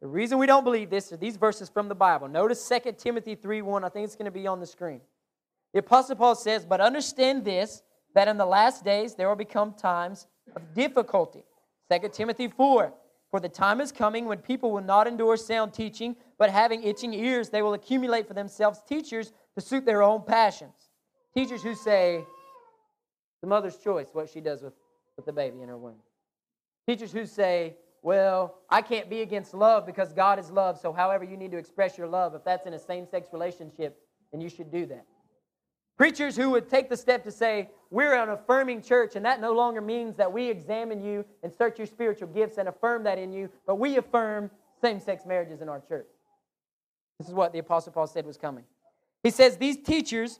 [0.01, 2.27] The reason we don't believe this are these verses from the Bible.
[2.27, 3.83] Notice 2 Timothy 3 1.
[3.83, 5.01] I think it's going to be on the screen.
[5.73, 7.81] The Apostle Paul says, But understand this,
[8.13, 11.43] that in the last days there will become times of difficulty.
[11.91, 12.93] 2 Timothy 4
[13.37, 17.13] For the time is coming when people will not endure sound teaching, but having itching
[17.13, 20.89] ears, they will accumulate for themselves teachers to suit their own passions.
[21.35, 22.25] Teachers who say,
[23.41, 24.73] the mother's choice, what she does with,
[25.17, 25.99] with the baby in her womb.
[26.87, 31.23] Teachers who say, well, I can't be against love because God is love, so however
[31.23, 34.49] you need to express your love, if that's in a same sex relationship, then you
[34.49, 35.05] should do that.
[35.97, 39.53] Preachers who would take the step to say, we're an affirming church, and that no
[39.53, 43.33] longer means that we examine you and search your spiritual gifts and affirm that in
[43.33, 46.07] you, but we affirm same sex marriages in our church.
[47.17, 48.63] This is what the Apostle Paul said was coming.
[49.23, 50.39] He says, These teachers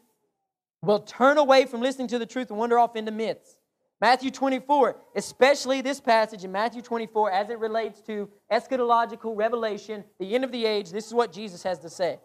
[0.83, 3.57] will turn away from listening to the truth and wander off into myths.
[3.99, 10.35] Matthew 24, especially this passage in Matthew 24, as it relates to eschatological revelation, the
[10.35, 12.19] end of the age, this is what Jesus has to say.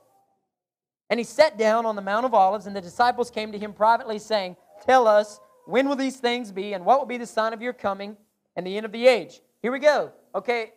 [1.10, 3.72] And he sat down on the Mount of Olives, and the disciples came to him
[3.72, 7.52] privately, saying, Tell us, when will these things be, and what will be the sign
[7.52, 8.16] of your coming
[8.56, 9.40] and the end of the age?
[9.60, 10.12] Here we go.
[10.34, 10.72] Okay,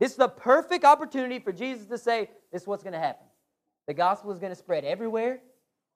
[0.00, 3.26] this is the perfect opportunity for Jesus to say, This is what's going to happen.
[3.86, 5.40] The gospel is going to spread everywhere,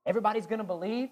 [0.06, 1.08] everybody's going to believe,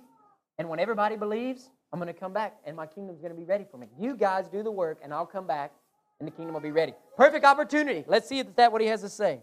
[0.58, 3.44] and when everybody believes, I'm going to come back and my kingdom's going to be
[3.44, 3.88] ready for me.
[3.98, 5.72] You guys do the work and I'll come back
[6.18, 6.94] and the kingdom will be ready.
[7.16, 8.04] Perfect opportunity.
[8.06, 9.40] Let's see if that what he has to say.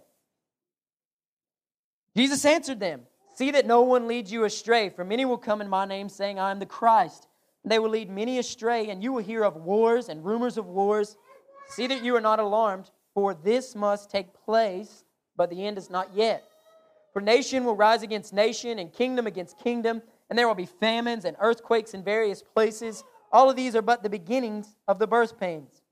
[2.15, 3.01] Jesus answered them,
[3.34, 6.39] See that no one leads you astray, for many will come in my name saying,
[6.39, 7.28] I am the Christ.
[7.65, 11.17] They will lead many astray, and you will hear of wars and rumors of wars.
[11.69, 15.04] See that you are not alarmed, for this must take place,
[15.36, 16.43] but the end is not yet.
[17.13, 20.02] For nation will rise against nation, and kingdom against kingdom
[20.34, 23.04] and there will be famines and earthquakes in various places.
[23.32, 25.84] All of these are but the beginnings of the birth pains.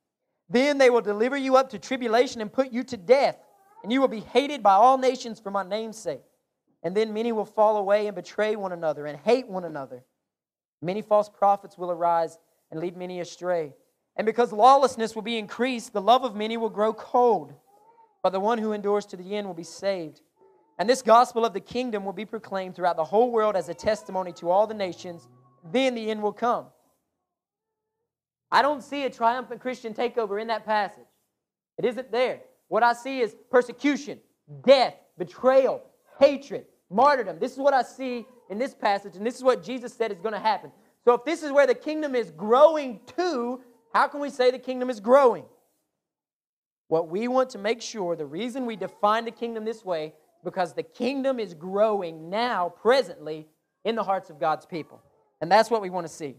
[0.50, 3.38] Then they will deliver you up to tribulation and put you to death,
[3.84, 6.24] and you will be hated by all nations for my name's sake.
[6.84, 10.04] And then many will fall away and betray one another and hate one another.
[10.82, 12.40] Many false prophets will arise
[12.72, 13.74] and lead many astray.
[14.16, 17.54] And because lawlessness will be increased, the love of many will grow cold.
[18.24, 20.22] But the one who endures to the end will be saved.
[20.80, 23.74] And this gospel of the kingdom will be proclaimed throughout the whole world as a
[23.74, 25.28] testimony to all the nations.
[25.72, 26.66] Then the end will come.
[28.52, 31.06] I don't see a triumphant Christian takeover in that passage.
[31.78, 32.42] It isn't there.
[32.68, 34.20] What I see is persecution,
[34.66, 35.84] death, betrayal,
[36.20, 37.40] hatred, martyrdom.
[37.40, 40.20] This is what I see in this passage, and this is what Jesus said is
[40.20, 40.72] going to happen.
[41.04, 43.62] So, if this is where the kingdom is growing to,
[43.94, 45.46] how can we say the kingdom is growing?
[46.88, 50.74] What we want to make sure, the reason we define the kingdom this way because
[50.74, 53.48] the kingdom is growing now, presently,
[53.86, 55.02] in the hearts of God's people.
[55.40, 56.36] And that's what we want to see.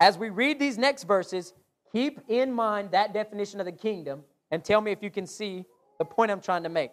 [0.00, 1.54] As we read these next verses,
[1.92, 5.64] keep in mind that definition of the kingdom and tell me if you can see
[5.98, 6.90] the point I'm trying to make.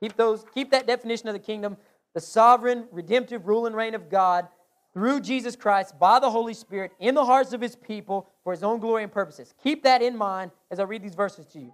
[0.00, 1.76] Keep those keep that definition of the kingdom,
[2.14, 4.48] the sovereign redemptive rule and reign of God
[4.94, 8.62] through Jesus Christ by the Holy Spirit in the hearts of his people for his
[8.62, 9.54] own glory and purposes.
[9.62, 11.72] Keep that in mind as I read these verses to you.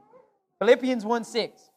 [0.58, 1.70] Philippians 1 6.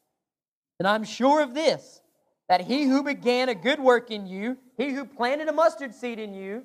[0.79, 2.01] And I'm sure of this
[2.49, 6.19] that he who began a good work in you, he who planted a mustard seed
[6.19, 6.63] in you,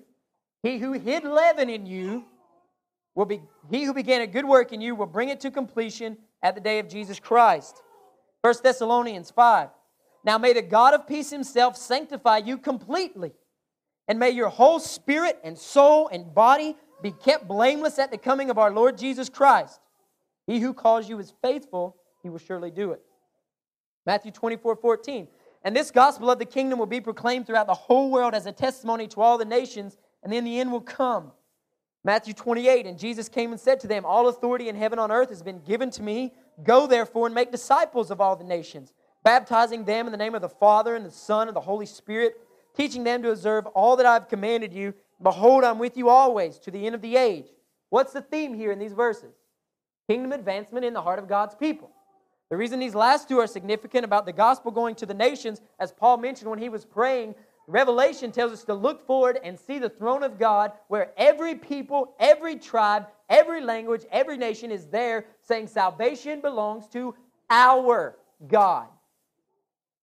[0.63, 2.25] he who hid leaven in you,
[3.15, 6.17] will be he who began a good work in you will bring it to completion
[6.43, 7.83] at the day of Jesus Christ.
[8.43, 9.69] 1 Thessalonians 5.
[10.25, 13.33] Now may the God of peace himself sanctify you completely,
[14.07, 18.51] and may your whole spirit and soul and body be kept blameless at the coming
[18.51, 19.81] of our Lord Jesus Christ.
[20.47, 23.01] He who calls you is faithful, he will surely do it.
[24.07, 25.29] Matthew 24, 14.
[25.65, 28.53] And this gospel of the kingdom will be proclaimed throughout the whole world as a
[28.53, 31.33] testimony to all the nations, and then the end will come.
[32.05, 35.17] Matthew 28, and Jesus came and said to them, All authority in heaven and on
[35.17, 36.33] earth has been given to me.
[36.63, 38.93] Go therefore and make disciples of all the nations,
[39.25, 42.41] baptizing them in the name of the Father and the Son and the Holy Spirit,
[42.77, 44.95] teaching them to observe all that I've commanded you.
[45.23, 47.47] Behold, I'm with you always to the end of the age.
[47.91, 49.35] What's the theme here in these verses?
[50.09, 51.91] Kingdom advancement in the heart of God's people.
[52.51, 55.93] The reason these last two are significant about the gospel going to the nations, as
[55.93, 57.35] Paul mentioned when he was praying,
[57.67, 62.15] Revelation tells us to look forward and see the throne of God where every people,
[62.19, 67.17] every tribe, every language, every nation is there saying salvation belongs to
[67.51, 68.17] our
[68.47, 68.87] God.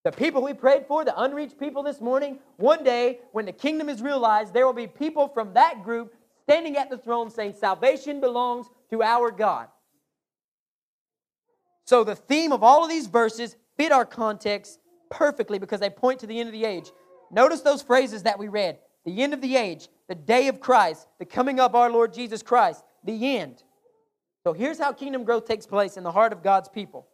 [0.03, 3.87] The people we prayed for, the unreached people this morning, one day when the kingdom
[3.87, 8.19] is realized, there will be people from that group standing at the throne saying salvation
[8.19, 9.67] belongs to our God.
[11.85, 14.79] So the theme of all of these verses fit our context
[15.11, 16.91] perfectly because they point to the end of the age.
[17.31, 21.07] Notice those phrases that we read the end of the age, the day of Christ,
[21.19, 23.63] the coming of our Lord Jesus Christ, the end.
[24.43, 27.07] So here's how kingdom growth takes place in the heart of God's people.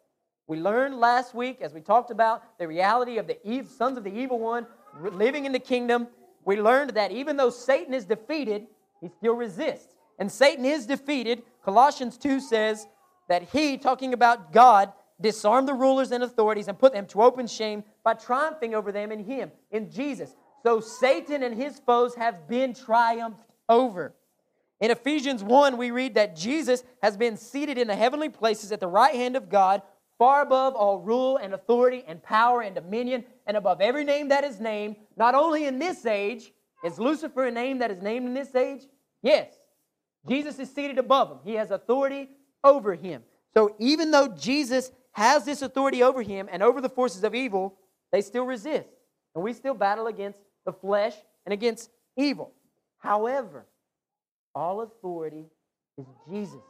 [0.48, 4.16] We learned last week, as we talked about the reality of the sons of the
[4.16, 4.68] evil one
[5.02, 6.08] living in the kingdom,
[6.46, 8.68] we learned that even though Satan is defeated,
[9.02, 9.96] he still resists.
[10.20, 11.42] And Satan is defeated.
[11.64, 12.88] Colossians 2 says
[13.28, 17.48] that he, talking about God, disarmed the rulers and authorities and put them to open
[17.48, 20.36] shame by triumphing over them in him, in Jesus.
[20.62, 24.14] So Satan and his foes have been triumphed over.
[24.82, 28.80] In Ephesians 1, we read that Jesus has been seated in the heavenly places at
[28.80, 29.82] the right hand of God,
[30.18, 34.44] far above all rule and authority and power and dominion, and above every name that
[34.44, 36.52] is named, not only in this age.
[36.84, 38.82] Is Lucifer a name that is named in this age?
[39.24, 39.54] Yes.
[40.28, 42.30] Jesus is seated above him, he has authority
[42.64, 43.24] over him.
[43.54, 47.78] So even though Jesus has this authority over him and over the forces of evil,
[48.12, 48.90] they still resist.
[49.34, 51.14] And we still battle against the flesh
[51.46, 52.54] and against evil.
[52.98, 53.66] However,
[54.56, 55.46] all authority
[55.98, 56.62] is Jesus's.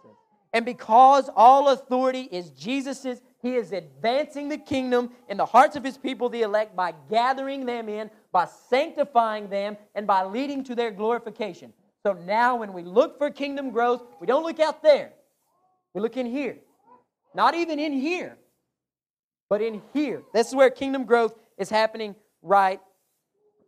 [0.54, 5.84] And because all authority is Jesus's, he is advancing the kingdom in the hearts of
[5.84, 10.76] his people, the elect, by gathering them in, by sanctifying them, and by leading to
[10.76, 11.74] their glorification.
[12.06, 15.12] So now, when we look for kingdom growth, we don't look out there,
[15.94, 16.58] we look in here.
[17.34, 18.38] Not even in here,
[19.50, 20.24] but in here.
[20.34, 22.80] This is where kingdom growth is happening right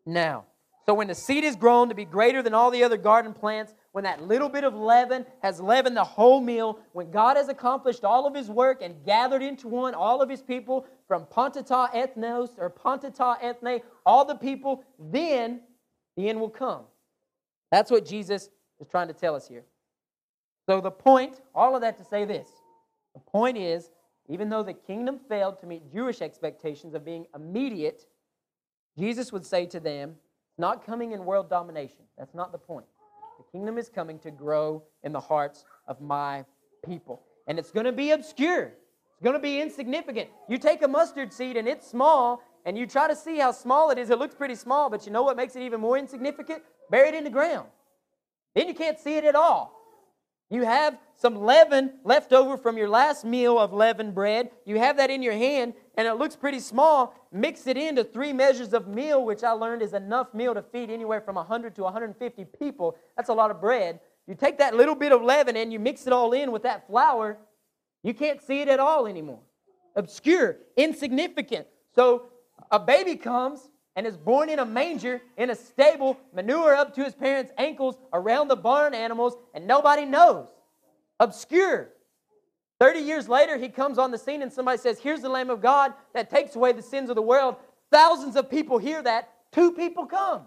[0.06, 0.46] now.
[0.88, 3.74] So when the seed is grown to be greater than all the other garden plants,
[3.92, 8.06] when that little bit of leaven has leavened the whole meal, when God has accomplished
[8.06, 12.52] all of his work and gathered into one all of his people from Pontata ethnos
[12.58, 15.60] or Pontata ethne, all the people, then
[16.16, 16.84] the end will come.
[17.70, 19.66] That's what Jesus is trying to tell us here.
[20.70, 22.48] So the point, all of that to say this.
[23.14, 23.90] The point is,
[24.30, 28.06] even though the kingdom failed to meet Jewish expectations of being immediate,
[28.98, 30.16] Jesus would say to them,
[30.58, 32.04] not coming in world domination.
[32.18, 32.86] That's not the point.
[33.38, 36.46] The kingdom is coming to grow in the hearts of my
[36.86, 37.22] people.
[37.48, 38.74] And it's going to be obscure.
[39.14, 40.30] It's going to be insignificant.
[40.50, 43.92] You take a mustard seed and it's small, and you try to see how small
[43.92, 44.10] it is.
[44.10, 46.64] It looks pretty small, but you know what makes it even more insignificant?
[46.90, 47.68] Bury it in the ground.
[48.56, 49.77] Then you can't see it at all.
[50.50, 54.50] You have some leaven left over from your last meal of leavened bread.
[54.66, 57.14] You have that in your hand, and it looks pretty small.
[57.32, 60.90] Mix it into three measures of meal, which I learned is enough meal to feed
[60.90, 62.96] anywhere from 100 to 150 people.
[63.18, 64.00] That's a lot of bread.
[64.26, 66.88] You take that little bit of leaven and you mix it all in with that
[66.88, 67.38] flour.
[68.04, 69.40] You can't see it at all anymore.
[69.96, 71.68] Obscure, insignificant.
[71.96, 72.28] So
[72.72, 77.04] a baby comes and is born in a manger, in a stable, manure up to
[77.04, 80.48] his parents' ankles, around the barn animals, and nobody knows.
[81.20, 81.90] Obscure.
[82.80, 85.62] 30 years later, he comes on the scene and somebody says, Here's the Lamb of
[85.62, 87.56] God that takes away the sins of the world.
[87.92, 89.32] Thousands of people hear that.
[89.52, 90.44] Two people come.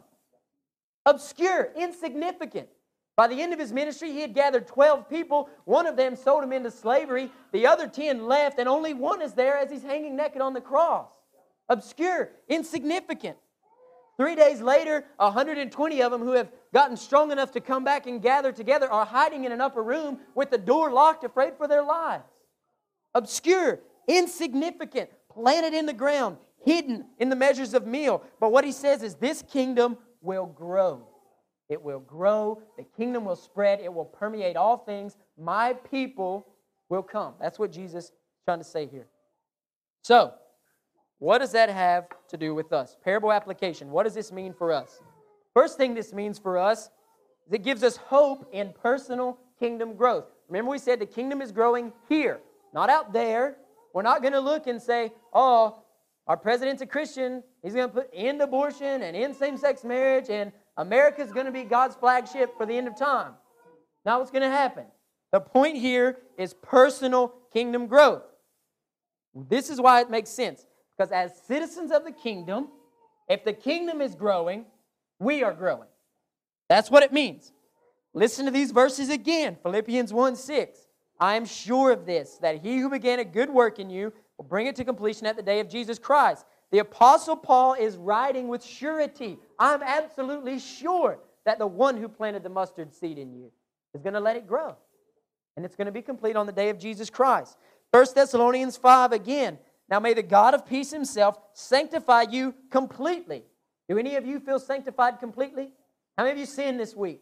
[1.05, 2.69] Obscure, insignificant.
[3.17, 5.51] By the end of his ministry, he had gathered 12 people.
[5.65, 7.33] One of them sold him into slavery.
[7.51, 10.61] The other 10 left, and only one is there as he's hanging naked on the
[10.61, 11.20] cross
[11.71, 13.39] obscure, insignificant.
[14.19, 18.21] Three days later, 120 of them who have gotten strong enough to come back and
[18.21, 21.83] gather together are hiding in an upper room with the door locked, afraid for their
[21.83, 22.25] lives.
[23.15, 28.23] Obscure, insignificant, planted in the ground, hidden in the measures of meal.
[28.41, 31.07] But what he says is this kingdom will grow.
[31.71, 32.61] It will grow.
[32.77, 33.81] The kingdom will spread.
[33.81, 35.17] It will permeate all things.
[35.39, 36.47] My people
[36.91, 37.35] will come.
[37.41, 38.13] That's what Jesus is
[38.45, 39.07] trying to say here.
[40.03, 40.35] So,
[41.21, 42.97] what does that have to do with us?
[43.05, 43.91] Parable application.
[43.91, 45.01] What does this mean for us?
[45.55, 46.89] First thing this means for us
[47.47, 50.25] is it gives us hope in personal kingdom growth.
[50.49, 52.41] Remember, we said the kingdom is growing here,
[52.73, 53.59] not out there.
[53.93, 55.83] We're not going to look and say, oh,
[56.27, 57.43] our president's a Christian.
[57.63, 61.53] He's going to put end abortion and end same sex marriage, and America's going to
[61.53, 63.33] be God's flagship for the end of time.
[64.07, 64.85] Not what's going to happen.
[65.33, 68.23] The point here is personal kingdom growth.
[69.35, 70.65] This is why it makes sense.
[71.01, 72.69] Because as citizens of the kingdom,
[73.27, 74.67] if the kingdom is growing,
[75.19, 75.89] we are growing.
[76.69, 77.55] That's what it means.
[78.13, 80.79] Listen to these verses again Philippians 1 6.
[81.19, 84.45] I am sure of this, that he who began a good work in you will
[84.45, 86.45] bring it to completion at the day of Jesus Christ.
[86.71, 89.39] The Apostle Paul is writing with surety.
[89.59, 93.51] I'm absolutely sure that the one who planted the mustard seed in you
[93.95, 94.77] is going to let it grow.
[95.57, 97.57] And it's going to be complete on the day of Jesus Christ.
[97.91, 99.59] 1 Thessalonians 5 again.
[99.91, 103.45] Now may the God of peace himself sanctify you completely.
[103.89, 105.73] Do any of you feel sanctified completely?
[106.17, 107.21] How many of you sinned this week?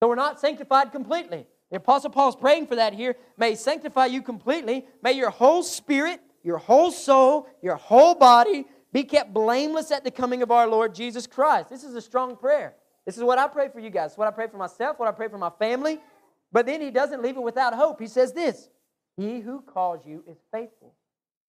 [0.00, 1.46] So we're not sanctified completely.
[1.70, 3.16] The Apostle Paul's praying for that here.
[3.36, 4.86] May sanctify you completely.
[5.02, 10.10] May your whole spirit, your whole soul, your whole body be kept blameless at the
[10.10, 11.68] coming of our Lord Jesus Christ.
[11.68, 12.74] This is a strong prayer.
[13.04, 14.16] This is what I pray for you guys.
[14.16, 16.00] what I pray for myself, what I pray for my family.
[16.50, 18.00] But then he doesn't leave it without hope.
[18.00, 18.68] He says this
[19.16, 20.94] He who calls you is faithful.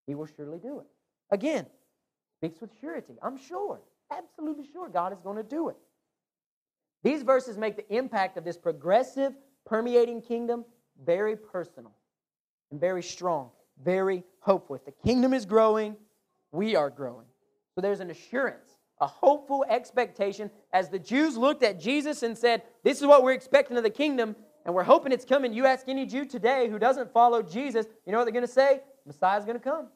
[0.09, 0.87] He will surely do it.
[1.29, 1.67] Again,
[2.39, 3.13] speaks with surety.
[3.21, 3.79] I'm sure,
[4.11, 5.77] absolutely sure God is going to do it.
[7.03, 9.33] These verses make the impact of this progressive,
[9.67, 10.65] permeating kingdom
[11.05, 11.91] very personal
[12.71, 13.51] and very strong,
[13.83, 14.75] very hopeful.
[14.75, 15.95] If the kingdom is growing,
[16.51, 17.27] we are growing.
[17.75, 22.63] So there's an assurance, a hopeful expectation as the Jews looked at Jesus and said,
[22.83, 24.35] This is what we're expecting of the kingdom,
[24.65, 25.53] and we're hoping it's coming.
[25.53, 28.51] You ask any Jew today who doesn't follow Jesus, you know what they're going to
[28.51, 28.81] say?
[29.05, 29.87] Messiah's going to come.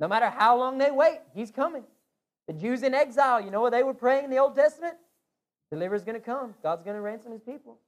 [0.00, 1.84] No matter how long they wait, he's coming.
[2.46, 4.94] The Jews in exile, you know what they were praying in the Old Testament?
[5.70, 6.54] Deliverer's going to come.
[6.62, 7.78] God's going to ransom his people.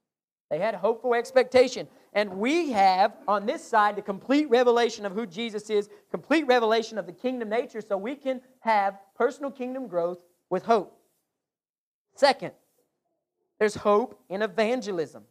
[0.49, 1.87] They had hopeful expectation.
[2.13, 6.97] And we have on this side the complete revelation of who Jesus is, complete revelation
[6.97, 10.95] of the kingdom nature, so we can have personal kingdom growth with hope.
[12.15, 12.51] Second,
[13.59, 15.23] there's hope in evangelism.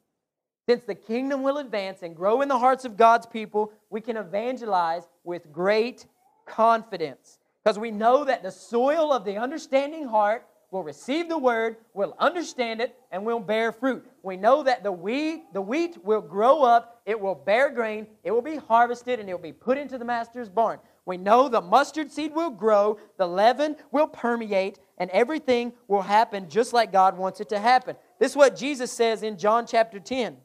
[0.67, 4.17] Since the kingdom will advance and grow in the hearts of God's people, we can
[4.17, 6.07] evangelize with great
[6.51, 11.77] confidence because we know that the soil of the understanding heart will receive the word,
[11.95, 14.07] will understand it, and will bear fruit.
[14.23, 18.31] We know that the wheat, the wheat will grow up, it will bear grain, it
[18.31, 20.79] will be harvested, and it will be put into the master's barn.
[21.07, 26.49] We know the mustard seed will grow, the leaven will permeate, and everything will happen
[26.49, 27.97] just like God wants it to happen.
[28.21, 30.37] This is what Jesus says in John chapter 10.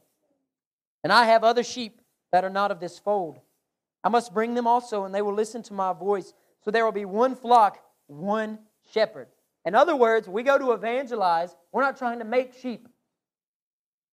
[1.04, 2.00] And I have other sheep
[2.32, 3.38] that are not of this fold.
[4.06, 6.32] I must bring them also, and they will listen to my voice.
[6.64, 8.60] So there will be one flock, one
[8.92, 9.26] shepherd.
[9.64, 12.86] In other words, we go to evangelize, we're not trying to make sheep,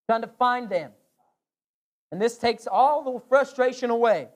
[0.08, 0.90] trying to find them.
[2.10, 4.30] And this takes all the frustration away.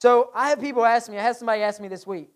[0.00, 2.30] So I have people ask me, I had somebody ask me this week,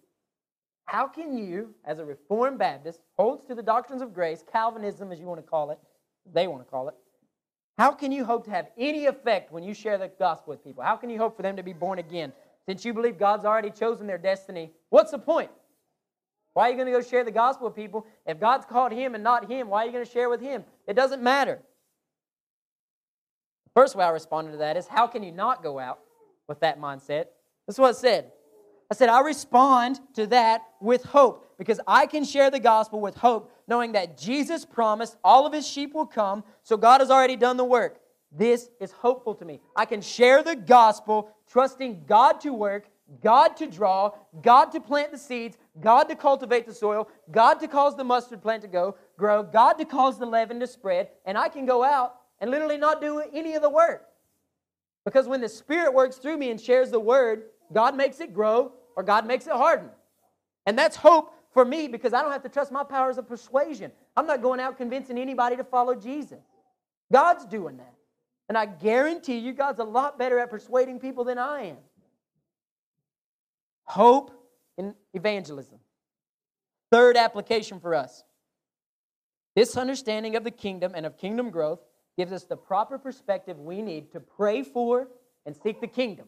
[0.87, 5.21] how can you, as a Reformed Baptist, holds to the doctrines of grace, Calvinism as
[5.21, 5.79] you want to call it,
[6.35, 6.97] they want to call it,
[7.79, 10.83] how can you hope to have any effect when you share the gospel with people?
[10.83, 12.33] How can you hope for them to be born again?
[12.67, 15.51] Since you believe God's already chosen their destiny, what's the point?
[16.55, 18.07] Why are you going to go share the gospel with people?
[18.25, 20.65] If God's called him and not him, why are you going to share with him?
[20.87, 21.61] It doesn't matter.
[23.67, 26.01] The first way I responded to that is how can you not go out
[26.49, 27.27] with that mindset?
[27.67, 28.33] That's what I said.
[28.91, 33.17] I said, I respond to that with hope because I can share the gospel with
[33.17, 37.37] hope, knowing that Jesus promised all of his sheep will come, so God has already
[37.37, 38.01] done the work.
[38.31, 39.61] This is hopeful to me.
[39.75, 42.89] I can share the gospel, trusting God to work,
[43.23, 47.69] God to draw, God to plant the seeds, God to cultivate the soil, God to
[47.69, 51.39] cause the mustard plant to go grow, God to cause the leaven to spread, and
[51.39, 54.07] I can go out and literally not do any of the work.
[55.05, 58.73] Because when the Spirit works through me and shares the word, God makes it grow
[58.97, 59.89] or God makes it harden.
[60.67, 63.91] And that's hope for me because I don't have to trust my powers of persuasion.
[64.15, 66.43] I'm not going out convincing anybody to follow Jesus.
[67.11, 67.95] God's doing that.
[68.51, 71.77] And I guarantee you, God's a lot better at persuading people than I am.
[73.85, 74.33] Hope
[74.77, 75.79] in evangelism.
[76.93, 78.23] Third application for us.
[79.55, 81.81] This understanding of the kingdom and of kingdom growth
[82.19, 85.09] gives us the proper perspective we need to pray for
[85.47, 86.27] and seek the kingdom.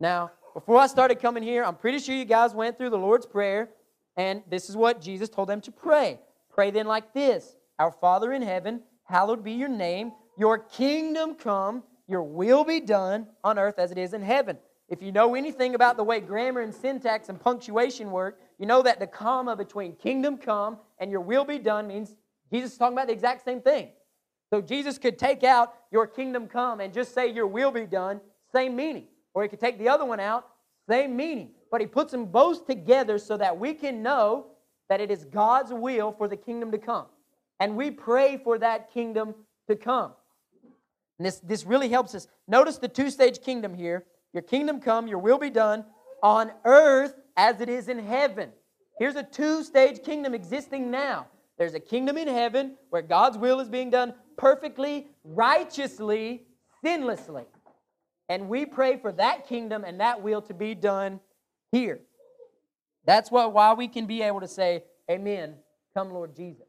[0.00, 3.26] Now, before I started coming here, I'm pretty sure you guys went through the Lord's
[3.26, 3.68] Prayer,
[4.16, 6.20] and this is what Jesus told them to pray.
[6.50, 11.82] Pray then like this Our Father in heaven, hallowed be your name, your kingdom come,
[12.08, 14.58] your will be done on earth as it is in heaven.
[14.88, 18.82] If you know anything about the way grammar and syntax and punctuation work, you know
[18.82, 22.14] that the comma between kingdom come and your will be done means
[22.52, 23.88] Jesus is talking about the exact same thing.
[24.50, 28.20] So Jesus could take out your kingdom come and just say your will be done,
[28.52, 29.06] same meaning.
[29.32, 30.46] Or he could take the other one out,
[30.86, 31.52] same meaning.
[31.72, 34.48] But he puts them both together so that we can know
[34.90, 37.06] that it is God's will for the kingdom to come.
[37.58, 39.34] And we pray for that kingdom
[39.68, 40.12] to come.
[41.18, 42.28] And this, this really helps us.
[42.46, 44.04] Notice the two stage kingdom here.
[44.34, 45.84] Your kingdom come, your will be done
[46.22, 48.50] on earth as it is in heaven.
[48.98, 51.26] Here's a two stage kingdom existing now.
[51.56, 56.42] There's a kingdom in heaven where God's will is being done perfectly, righteously,
[56.84, 57.46] sinlessly.
[58.28, 61.20] And we pray for that kingdom and that will to be done
[61.72, 62.00] here.
[63.04, 65.54] That's what why we can be able to say, Amen,
[65.94, 66.66] come Lord Jesus.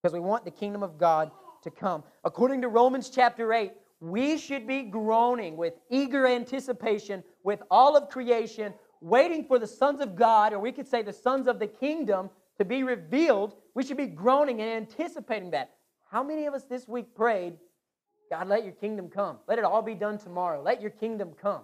[0.00, 1.32] Because we want the kingdom of God
[1.62, 2.04] to come.
[2.24, 8.10] According to Romans chapter 8, we should be groaning with eager anticipation with all of
[8.10, 11.66] creation, waiting for the sons of God, or we could say the sons of the
[11.66, 13.56] kingdom, to be revealed.
[13.74, 15.70] We should be groaning and anticipating that.
[16.10, 17.54] How many of us this week prayed,
[18.30, 19.38] God, let your kingdom come?
[19.48, 20.62] Let it all be done tomorrow.
[20.62, 21.62] Let your kingdom come.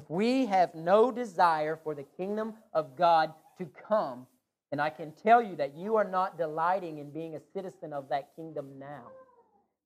[0.00, 4.26] If we have no desire for the kingdom of God to come,
[4.72, 8.08] and I can tell you that you are not delighting in being a citizen of
[8.08, 9.02] that kingdom now.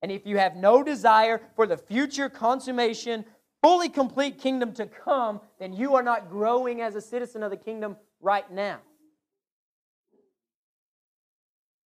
[0.03, 3.25] And if you have no desire for the future consummation,
[3.61, 7.57] fully complete kingdom to come, then you are not growing as a citizen of the
[7.57, 8.79] kingdom right now.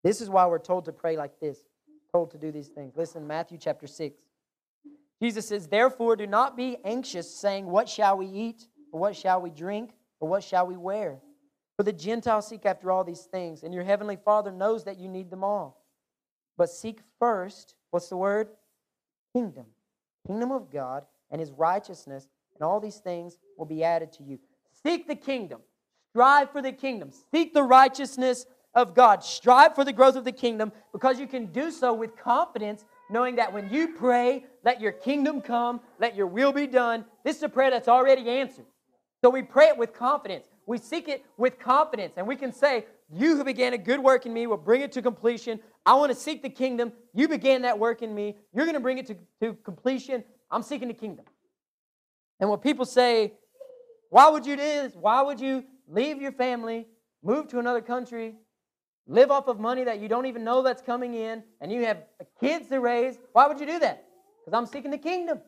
[0.03, 1.59] This is why we're told to pray like this,
[2.11, 2.97] told to do these things.
[2.97, 4.19] Listen, Matthew chapter 6.
[5.21, 8.67] Jesus says, Therefore, do not be anxious, saying, What shall we eat?
[8.91, 9.91] Or what shall we drink?
[10.19, 11.19] Or what shall we wear?
[11.75, 15.07] For the Gentiles seek after all these things, and your heavenly Father knows that you
[15.07, 15.85] need them all.
[16.57, 18.49] But seek first, what's the word?
[19.33, 19.65] Kingdom.
[20.25, 24.39] Kingdom of God and his righteousness, and all these things will be added to you.
[24.83, 25.61] Seek the kingdom.
[26.11, 27.11] Strive for the kingdom.
[27.31, 29.23] Seek the righteousness of God.
[29.23, 33.35] Strive for the growth of the kingdom because you can do so with confidence, knowing
[33.37, 37.43] that when you pray, let your kingdom come, let your will be done, this is
[37.43, 38.65] a prayer that's already answered.
[39.23, 40.47] So we pray it with confidence.
[40.65, 44.25] We seek it with confidence, and we can say, You who began a good work
[44.25, 45.59] in me will bring it to completion.
[45.85, 46.91] I want to seek the kingdom.
[47.13, 48.35] You began that work in me.
[48.53, 50.23] You're going to bring it to, to completion.
[50.51, 51.25] I'm seeking the kingdom.
[52.39, 53.33] And when people say,
[54.09, 54.93] Why would you do this?
[54.99, 56.87] Why would you leave your family,
[57.23, 58.35] move to another country,
[59.07, 62.03] live off of money that you don't even know that's coming in, and you have
[62.39, 63.17] kids to raise?
[63.33, 64.05] Why would you do that?
[64.43, 65.39] Because I'm seeking the kingdom.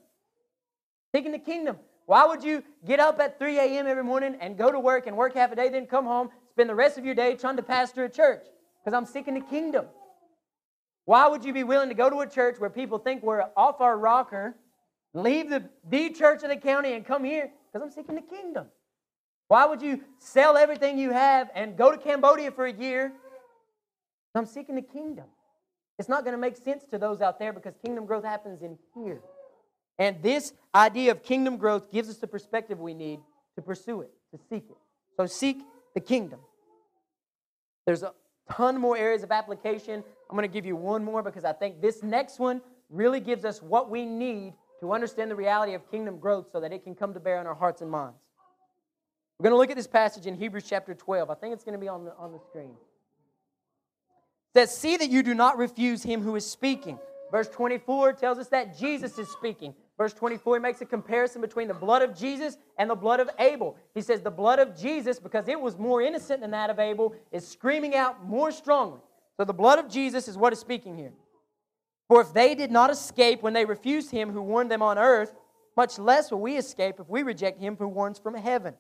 [1.14, 1.78] Seeking the kingdom.
[2.06, 3.88] Why would you get up at 3 a.m.
[3.88, 6.70] every morning and go to work and work half a day, then come home, spend
[6.70, 8.46] the rest of your day trying to pastor a church?
[8.84, 9.86] Because I'm seeking the kingdom.
[11.06, 13.82] Why would you be willing to go to a church where people think we're off
[13.82, 14.56] our rocker
[15.14, 18.68] Leave the, the church of the county and come here because I'm seeking the kingdom.
[19.48, 23.14] Why would you sell everything you have and go to Cambodia for a year?
[24.36, 25.26] I'm seeking the kingdom.
[25.98, 28.78] It's not going to make sense to those out there because kingdom growth happens in
[28.96, 29.22] here.
[29.98, 33.20] And this idea of kingdom growth gives us the perspective we need
[33.56, 34.78] to pursue it, to seek it.
[35.18, 35.62] So seek
[35.94, 36.40] the kingdom.
[37.86, 38.14] There's a
[38.50, 40.04] ton more areas of application.
[40.30, 43.44] I'm going to give you one more because I think this next one really gives
[43.44, 46.96] us what we need to understand the reality of kingdom growth so that it can
[46.96, 48.20] come to bear on our hearts and minds.
[49.38, 51.30] We're going to look at this passage in Hebrews chapter 12.
[51.30, 52.76] I think it's going to be on the, on the screen.
[54.60, 57.00] Says, See that you do not refuse him who is speaking.
[57.32, 59.74] Verse 24 tells us that Jesus is speaking.
[59.98, 63.30] Verse 24 he makes a comparison between the blood of Jesus and the blood of
[63.40, 63.78] Abel.
[63.94, 67.16] He says, The blood of Jesus, because it was more innocent than that of Abel,
[67.32, 69.00] is screaming out more strongly.
[69.38, 71.14] So the blood of Jesus is what is speaking here.
[72.10, 75.34] For if they did not escape when they refused him who warned them on earth,
[75.78, 78.74] much less will we escape if we reject him who warns from heaven.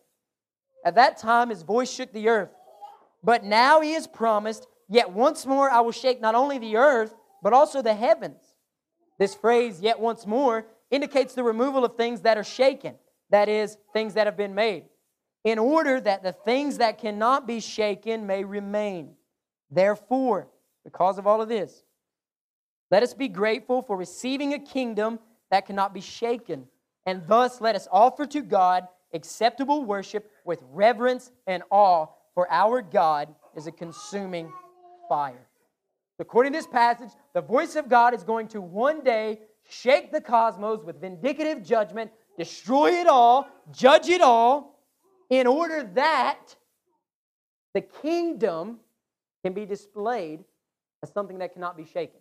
[0.83, 2.49] At that time his voice shook the earth.
[3.23, 7.13] But now he has promised, Yet once more I will shake not only the earth,
[7.43, 8.41] but also the heavens.
[9.19, 12.95] This phrase, yet once more, indicates the removal of things that are shaken,
[13.29, 14.85] that is, things that have been made,
[15.43, 19.13] in order that the things that cannot be shaken may remain.
[19.69, 20.47] Therefore,
[20.83, 21.83] because of all of this,
[22.89, 25.19] let us be grateful for receiving a kingdom
[25.51, 26.65] that cannot be shaken.
[27.05, 32.81] And thus let us offer to God acceptable worship with reverence and awe, for our
[32.81, 34.51] God is a consuming
[35.09, 35.45] fire.
[36.19, 39.39] According to this passage, the voice of God is going to one day
[39.69, 44.79] shake the cosmos with vindicative judgment, destroy it all, judge it all,
[45.29, 46.55] in order that
[47.73, 48.79] the kingdom
[49.43, 50.43] can be displayed
[51.03, 52.19] as something that cannot be shaken.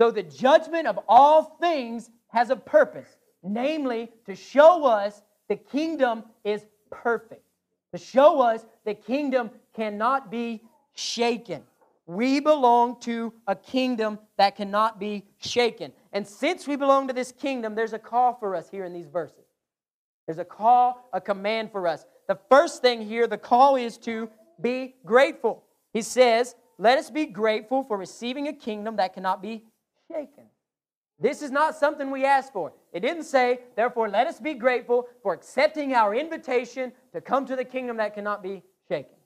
[0.00, 6.24] So the judgment of all things has a purpose, namely to show us the kingdom
[6.44, 7.44] is perfect,
[7.92, 10.62] to show us the kingdom cannot be
[10.94, 11.62] shaken.
[12.10, 15.92] We belong to a kingdom that cannot be shaken.
[16.12, 19.06] And since we belong to this kingdom, there's a call for us here in these
[19.06, 19.44] verses.
[20.26, 22.04] There's a call, a command for us.
[22.26, 24.28] The first thing here, the call is to
[24.60, 25.62] be grateful.
[25.92, 29.62] He says, Let us be grateful for receiving a kingdom that cannot be
[30.10, 30.46] shaken.
[31.20, 32.72] This is not something we ask for.
[32.92, 37.54] It didn't say, therefore, let us be grateful for accepting our invitation to come to
[37.54, 39.19] the kingdom that cannot be shaken.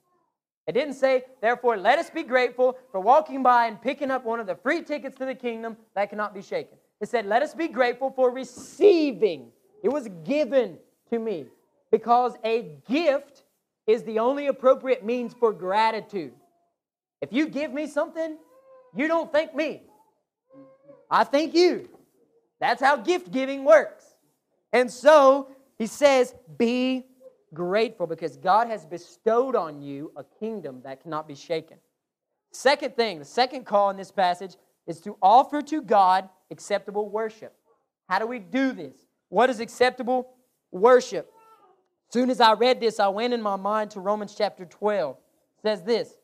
[0.67, 4.39] It didn't say, therefore, let us be grateful for walking by and picking up one
[4.39, 6.77] of the free tickets to the kingdom that cannot be shaken.
[7.01, 9.51] It said, let us be grateful for receiving.
[9.83, 10.79] It was given
[11.11, 11.45] to me
[11.91, 13.43] because a gift
[13.85, 16.33] is the only appropriate means for gratitude.
[17.21, 18.37] If you give me something,
[18.95, 19.83] you don't thank me.
[21.11, 21.89] I thank you.
[22.59, 24.15] That's how gift giving works.
[24.73, 27.05] And so he says, be
[27.55, 31.77] grateful because God has bestowed on you a kingdom that cannot be shaken.
[32.51, 37.55] Second thing, the second call in this passage is to offer to God acceptable worship.
[38.07, 38.95] How do we do this?
[39.29, 40.35] What is acceptable
[40.71, 41.31] worship?
[42.11, 45.17] Soon as I read this, I went in my mind to Romans chapter 12.
[45.17, 46.15] It says this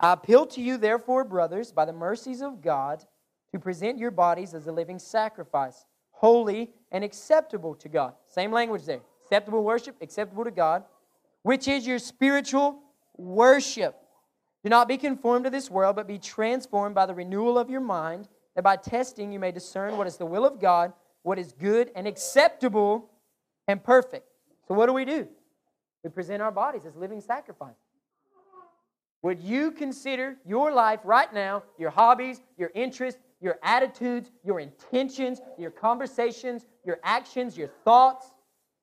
[0.00, 3.04] I appeal to you, therefore, brothers, by the mercies of God
[3.52, 8.14] to present your bodies as a living sacrifice, holy, and acceptable to God.
[8.26, 9.02] Same language there.
[9.32, 10.84] Acceptable worship, acceptable to God,
[11.42, 12.80] which is your spiritual
[13.16, 13.96] worship.
[14.62, 17.80] Do not be conformed to this world, but be transformed by the renewal of your
[17.80, 21.54] mind, that by testing you may discern what is the will of God, what is
[21.54, 23.08] good and acceptable
[23.66, 24.26] and perfect.
[24.68, 25.26] So, what do we do?
[26.04, 27.72] We present our bodies as living sacrifice.
[29.22, 35.40] Would you consider your life right now, your hobbies, your interests, your attitudes, your intentions,
[35.56, 38.30] your conversations, your actions, your thoughts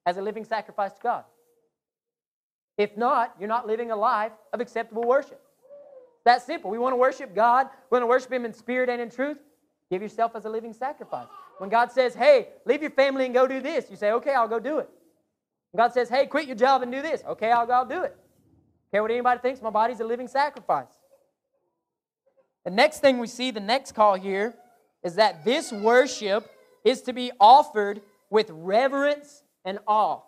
[0.10, 1.24] as a living sacrifice to God?
[2.78, 5.42] If not, you're not living a life of acceptable worship.
[6.26, 6.72] That simple.
[6.72, 7.68] We want to worship God.
[7.90, 9.38] We want to worship Him in spirit and in truth.
[9.92, 11.28] Give yourself as a living sacrifice.
[11.60, 14.48] When God says, hey, leave your family and go do this, you say, okay, I'll
[14.48, 14.90] go do it.
[15.72, 18.04] When God says, hey, quit your job and do this, okay, I'll go I'll do
[18.04, 18.16] it.
[18.92, 20.88] Care what anybody thinks, my body's a living sacrifice.
[22.66, 24.56] The next thing we see, the next call here,
[25.04, 26.50] is that this worship
[26.84, 30.22] is to be offered with reverence and awe.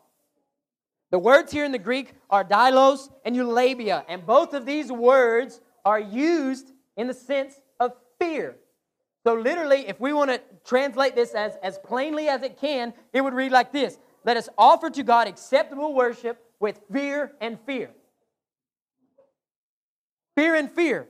[1.09, 5.59] The words here in the Greek are dailos and eulabia, and both of these words
[5.83, 8.55] are used in the sense of fear.
[9.25, 13.21] So, literally, if we want to translate this as, as plainly as it can, it
[13.21, 17.91] would read like this Let us offer to God acceptable worship with fear and fear.
[20.35, 21.07] Fear and fear.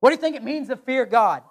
[0.00, 1.42] What do you think it means to fear God?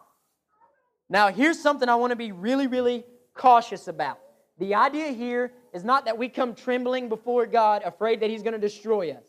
[1.09, 4.19] Now, here's something I want to be really, really cautious about.
[4.57, 8.53] The idea here is not that we come trembling before God, afraid that He's going
[8.53, 9.25] to destroy us.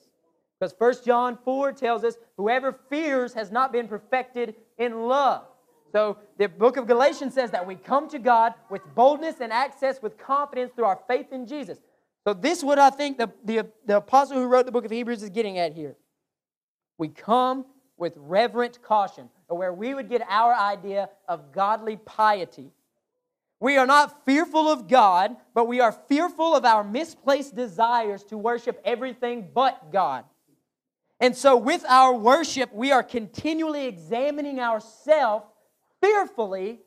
[0.59, 5.43] Because 1 John 4 tells us, whoever fears has not been perfected in love.
[5.91, 10.01] So the book of Galatians says that we come to God with boldness and access
[10.01, 11.79] with confidence through our faith in Jesus.
[12.25, 14.91] So this is what I think the, the, the apostle who wrote the book of
[14.91, 15.97] Hebrews is getting at here.
[16.97, 17.67] We come
[17.97, 22.71] with reverent caution, or where we would get our idea of godly piety.
[23.59, 28.37] We are not fearful of God, but we are fearful of our misplaced desires to
[28.37, 30.25] worship everything but God.
[31.21, 35.47] And so, with our worship, we are continually examining ourselves
[36.03, 36.81] fearfully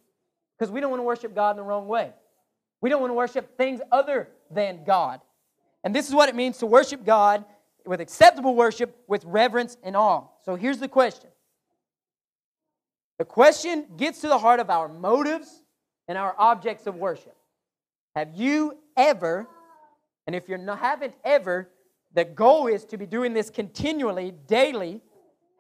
[0.57, 2.11] because we don't want to worship God in the wrong way.
[2.82, 5.22] We don't want to worship things other than God.
[5.84, 7.43] And this is what it means to worship God
[7.86, 10.26] with acceptable worship, with reverence and awe.
[10.45, 11.30] So here's the question
[13.17, 15.63] the question gets to the heart of our motives
[16.10, 17.38] and our objects of worship.
[18.16, 19.47] Have you ever,
[20.28, 21.70] and if you haven't ever,
[22.14, 25.01] the goal is to be doing this continually, daily.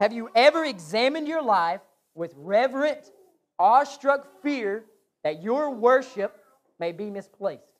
[0.01, 1.81] Have you ever examined your life
[2.15, 3.11] with reverent,
[3.59, 4.85] awestruck fear
[5.23, 6.35] that your worship
[6.79, 7.75] may be misplaced?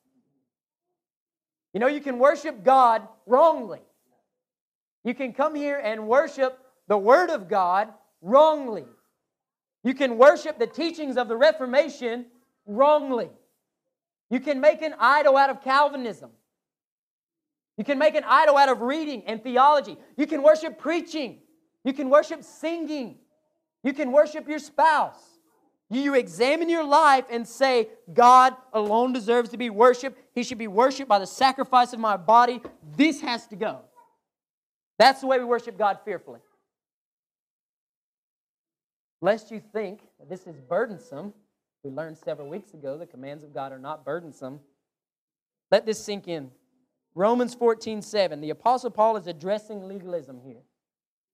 [1.74, 3.82] You know, you can worship God wrongly.
[5.04, 7.90] You can come here and worship the Word of God
[8.22, 8.86] wrongly.
[9.84, 12.26] You can worship the teachings of the Reformation
[12.70, 13.30] wrongly.
[14.30, 16.32] You can make an idol out of Calvinism.
[17.78, 19.98] You can make an idol out of reading and theology.
[20.18, 21.40] You can worship preaching.
[21.84, 23.18] You can worship singing.
[23.84, 25.40] You can worship your spouse.
[25.90, 30.20] You examine your life and say, God alone deserves to be worshiped.
[30.36, 32.62] He should be worshiped by the sacrifice of my body.
[32.96, 33.80] This has to go.
[35.00, 36.42] That's the way we worship God fearfully.
[39.22, 41.34] Lest you think this is burdensome,
[41.84, 44.60] we learned several weeks ago the commands of God are not burdensome.
[45.72, 46.52] Let this sink in.
[47.16, 48.42] Romans 14, 7.
[48.42, 50.62] The Apostle Paul is addressing legalism here.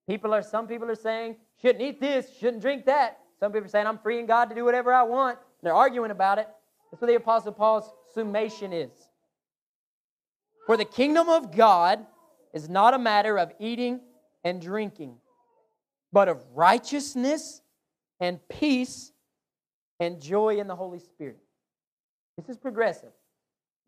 [0.07, 3.19] People are, some people are saying, shouldn't eat this, shouldn't drink that.
[3.39, 5.39] Some people are saying, I'm free in God to do whatever I want.
[5.61, 6.47] They're arguing about it.
[6.91, 8.91] That's what the Apostle Paul's summation is.
[10.65, 12.05] For the kingdom of God
[12.53, 13.99] is not a matter of eating
[14.43, 15.17] and drinking,
[16.13, 17.61] but of righteousness
[18.19, 19.11] and peace
[19.99, 21.37] and joy in the Holy Spirit.
[22.37, 23.11] This is progressive.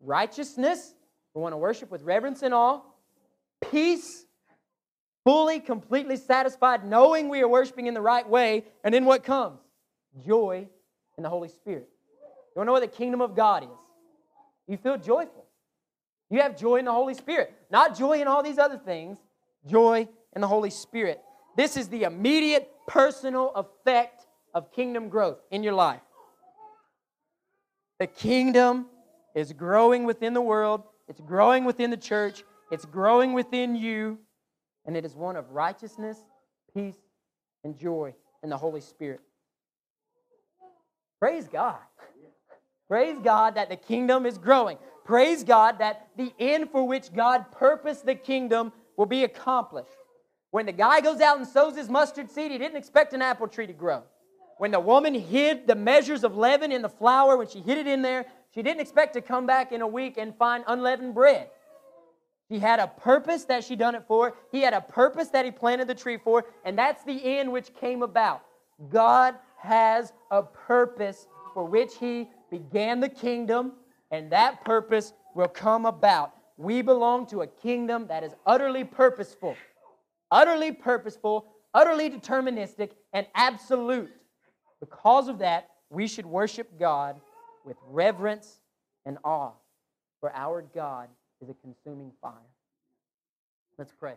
[0.00, 0.94] Righteousness,
[1.34, 2.80] we want to worship with reverence and awe.
[3.70, 4.24] Peace,
[5.24, 8.64] fully, completely satisfied, knowing we are worshiping in the right way.
[8.84, 9.60] And then what comes?
[10.26, 10.68] Joy
[11.16, 11.88] in the Holy Spirit.
[12.20, 13.68] You want to know what the kingdom of God is?
[14.66, 15.44] You feel joyful.
[16.30, 17.52] You have joy in the Holy Spirit.
[17.70, 19.18] Not joy in all these other things,
[19.66, 21.20] joy in the Holy Spirit.
[21.56, 24.17] This is the immediate personal effect
[24.54, 26.00] of kingdom growth in your life.
[27.98, 28.86] The kingdom
[29.34, 34.18] is growing within the world, it's growing within the church, it's growing within you,
[34.86, 36.18] and it is one of righteousness,
[36.74, 36.98] peace,
[37.64, 39.20] and joy in the Holy Spirit.
[41.18, 41.78] Praise God.
[42.88, 44.78] Praise God that the kingdom is growing.
[45.04, 49.90] Praise God that the end for which God purposed the kingdom will be accomplished.
[50.50, 53.48] When the guy goes out and sows his mustard seed, he didn't expect an apple
[53.48, 54.04] tree to grow.
[54.58, 57.86] When the woman hid the measures of leaven in the flour, when she hid it
[57.86, 61.48] in there, she didn't expect to come back in a week and find unleavened bread.
[62.48, 64.34] He had a purpose that she done it for.
[64.50, 67.74] He had a purpose that he planted the tree for, and that's the end which
[67.74, 68.42] came about.
[68.90, 73.72] God has a purpose for which he began the kingdom,
[74.10, 76.32] and that purpose will come about.
[76.56, 79.56] We belong to a kingdom that is utterly purposeful,
[80.30, 84.10] utterly purposeful, utterly deterministic, and absolute.
[84.80, 87.20] Because of that, we should worship God
[87.64, 88.60] with reverence
[89.06, 89.52] and awe,
[90.20, 91.08] for our God
[91.40, 92.32] is a consuming fire.
[93.76, 94.14] Let's pray.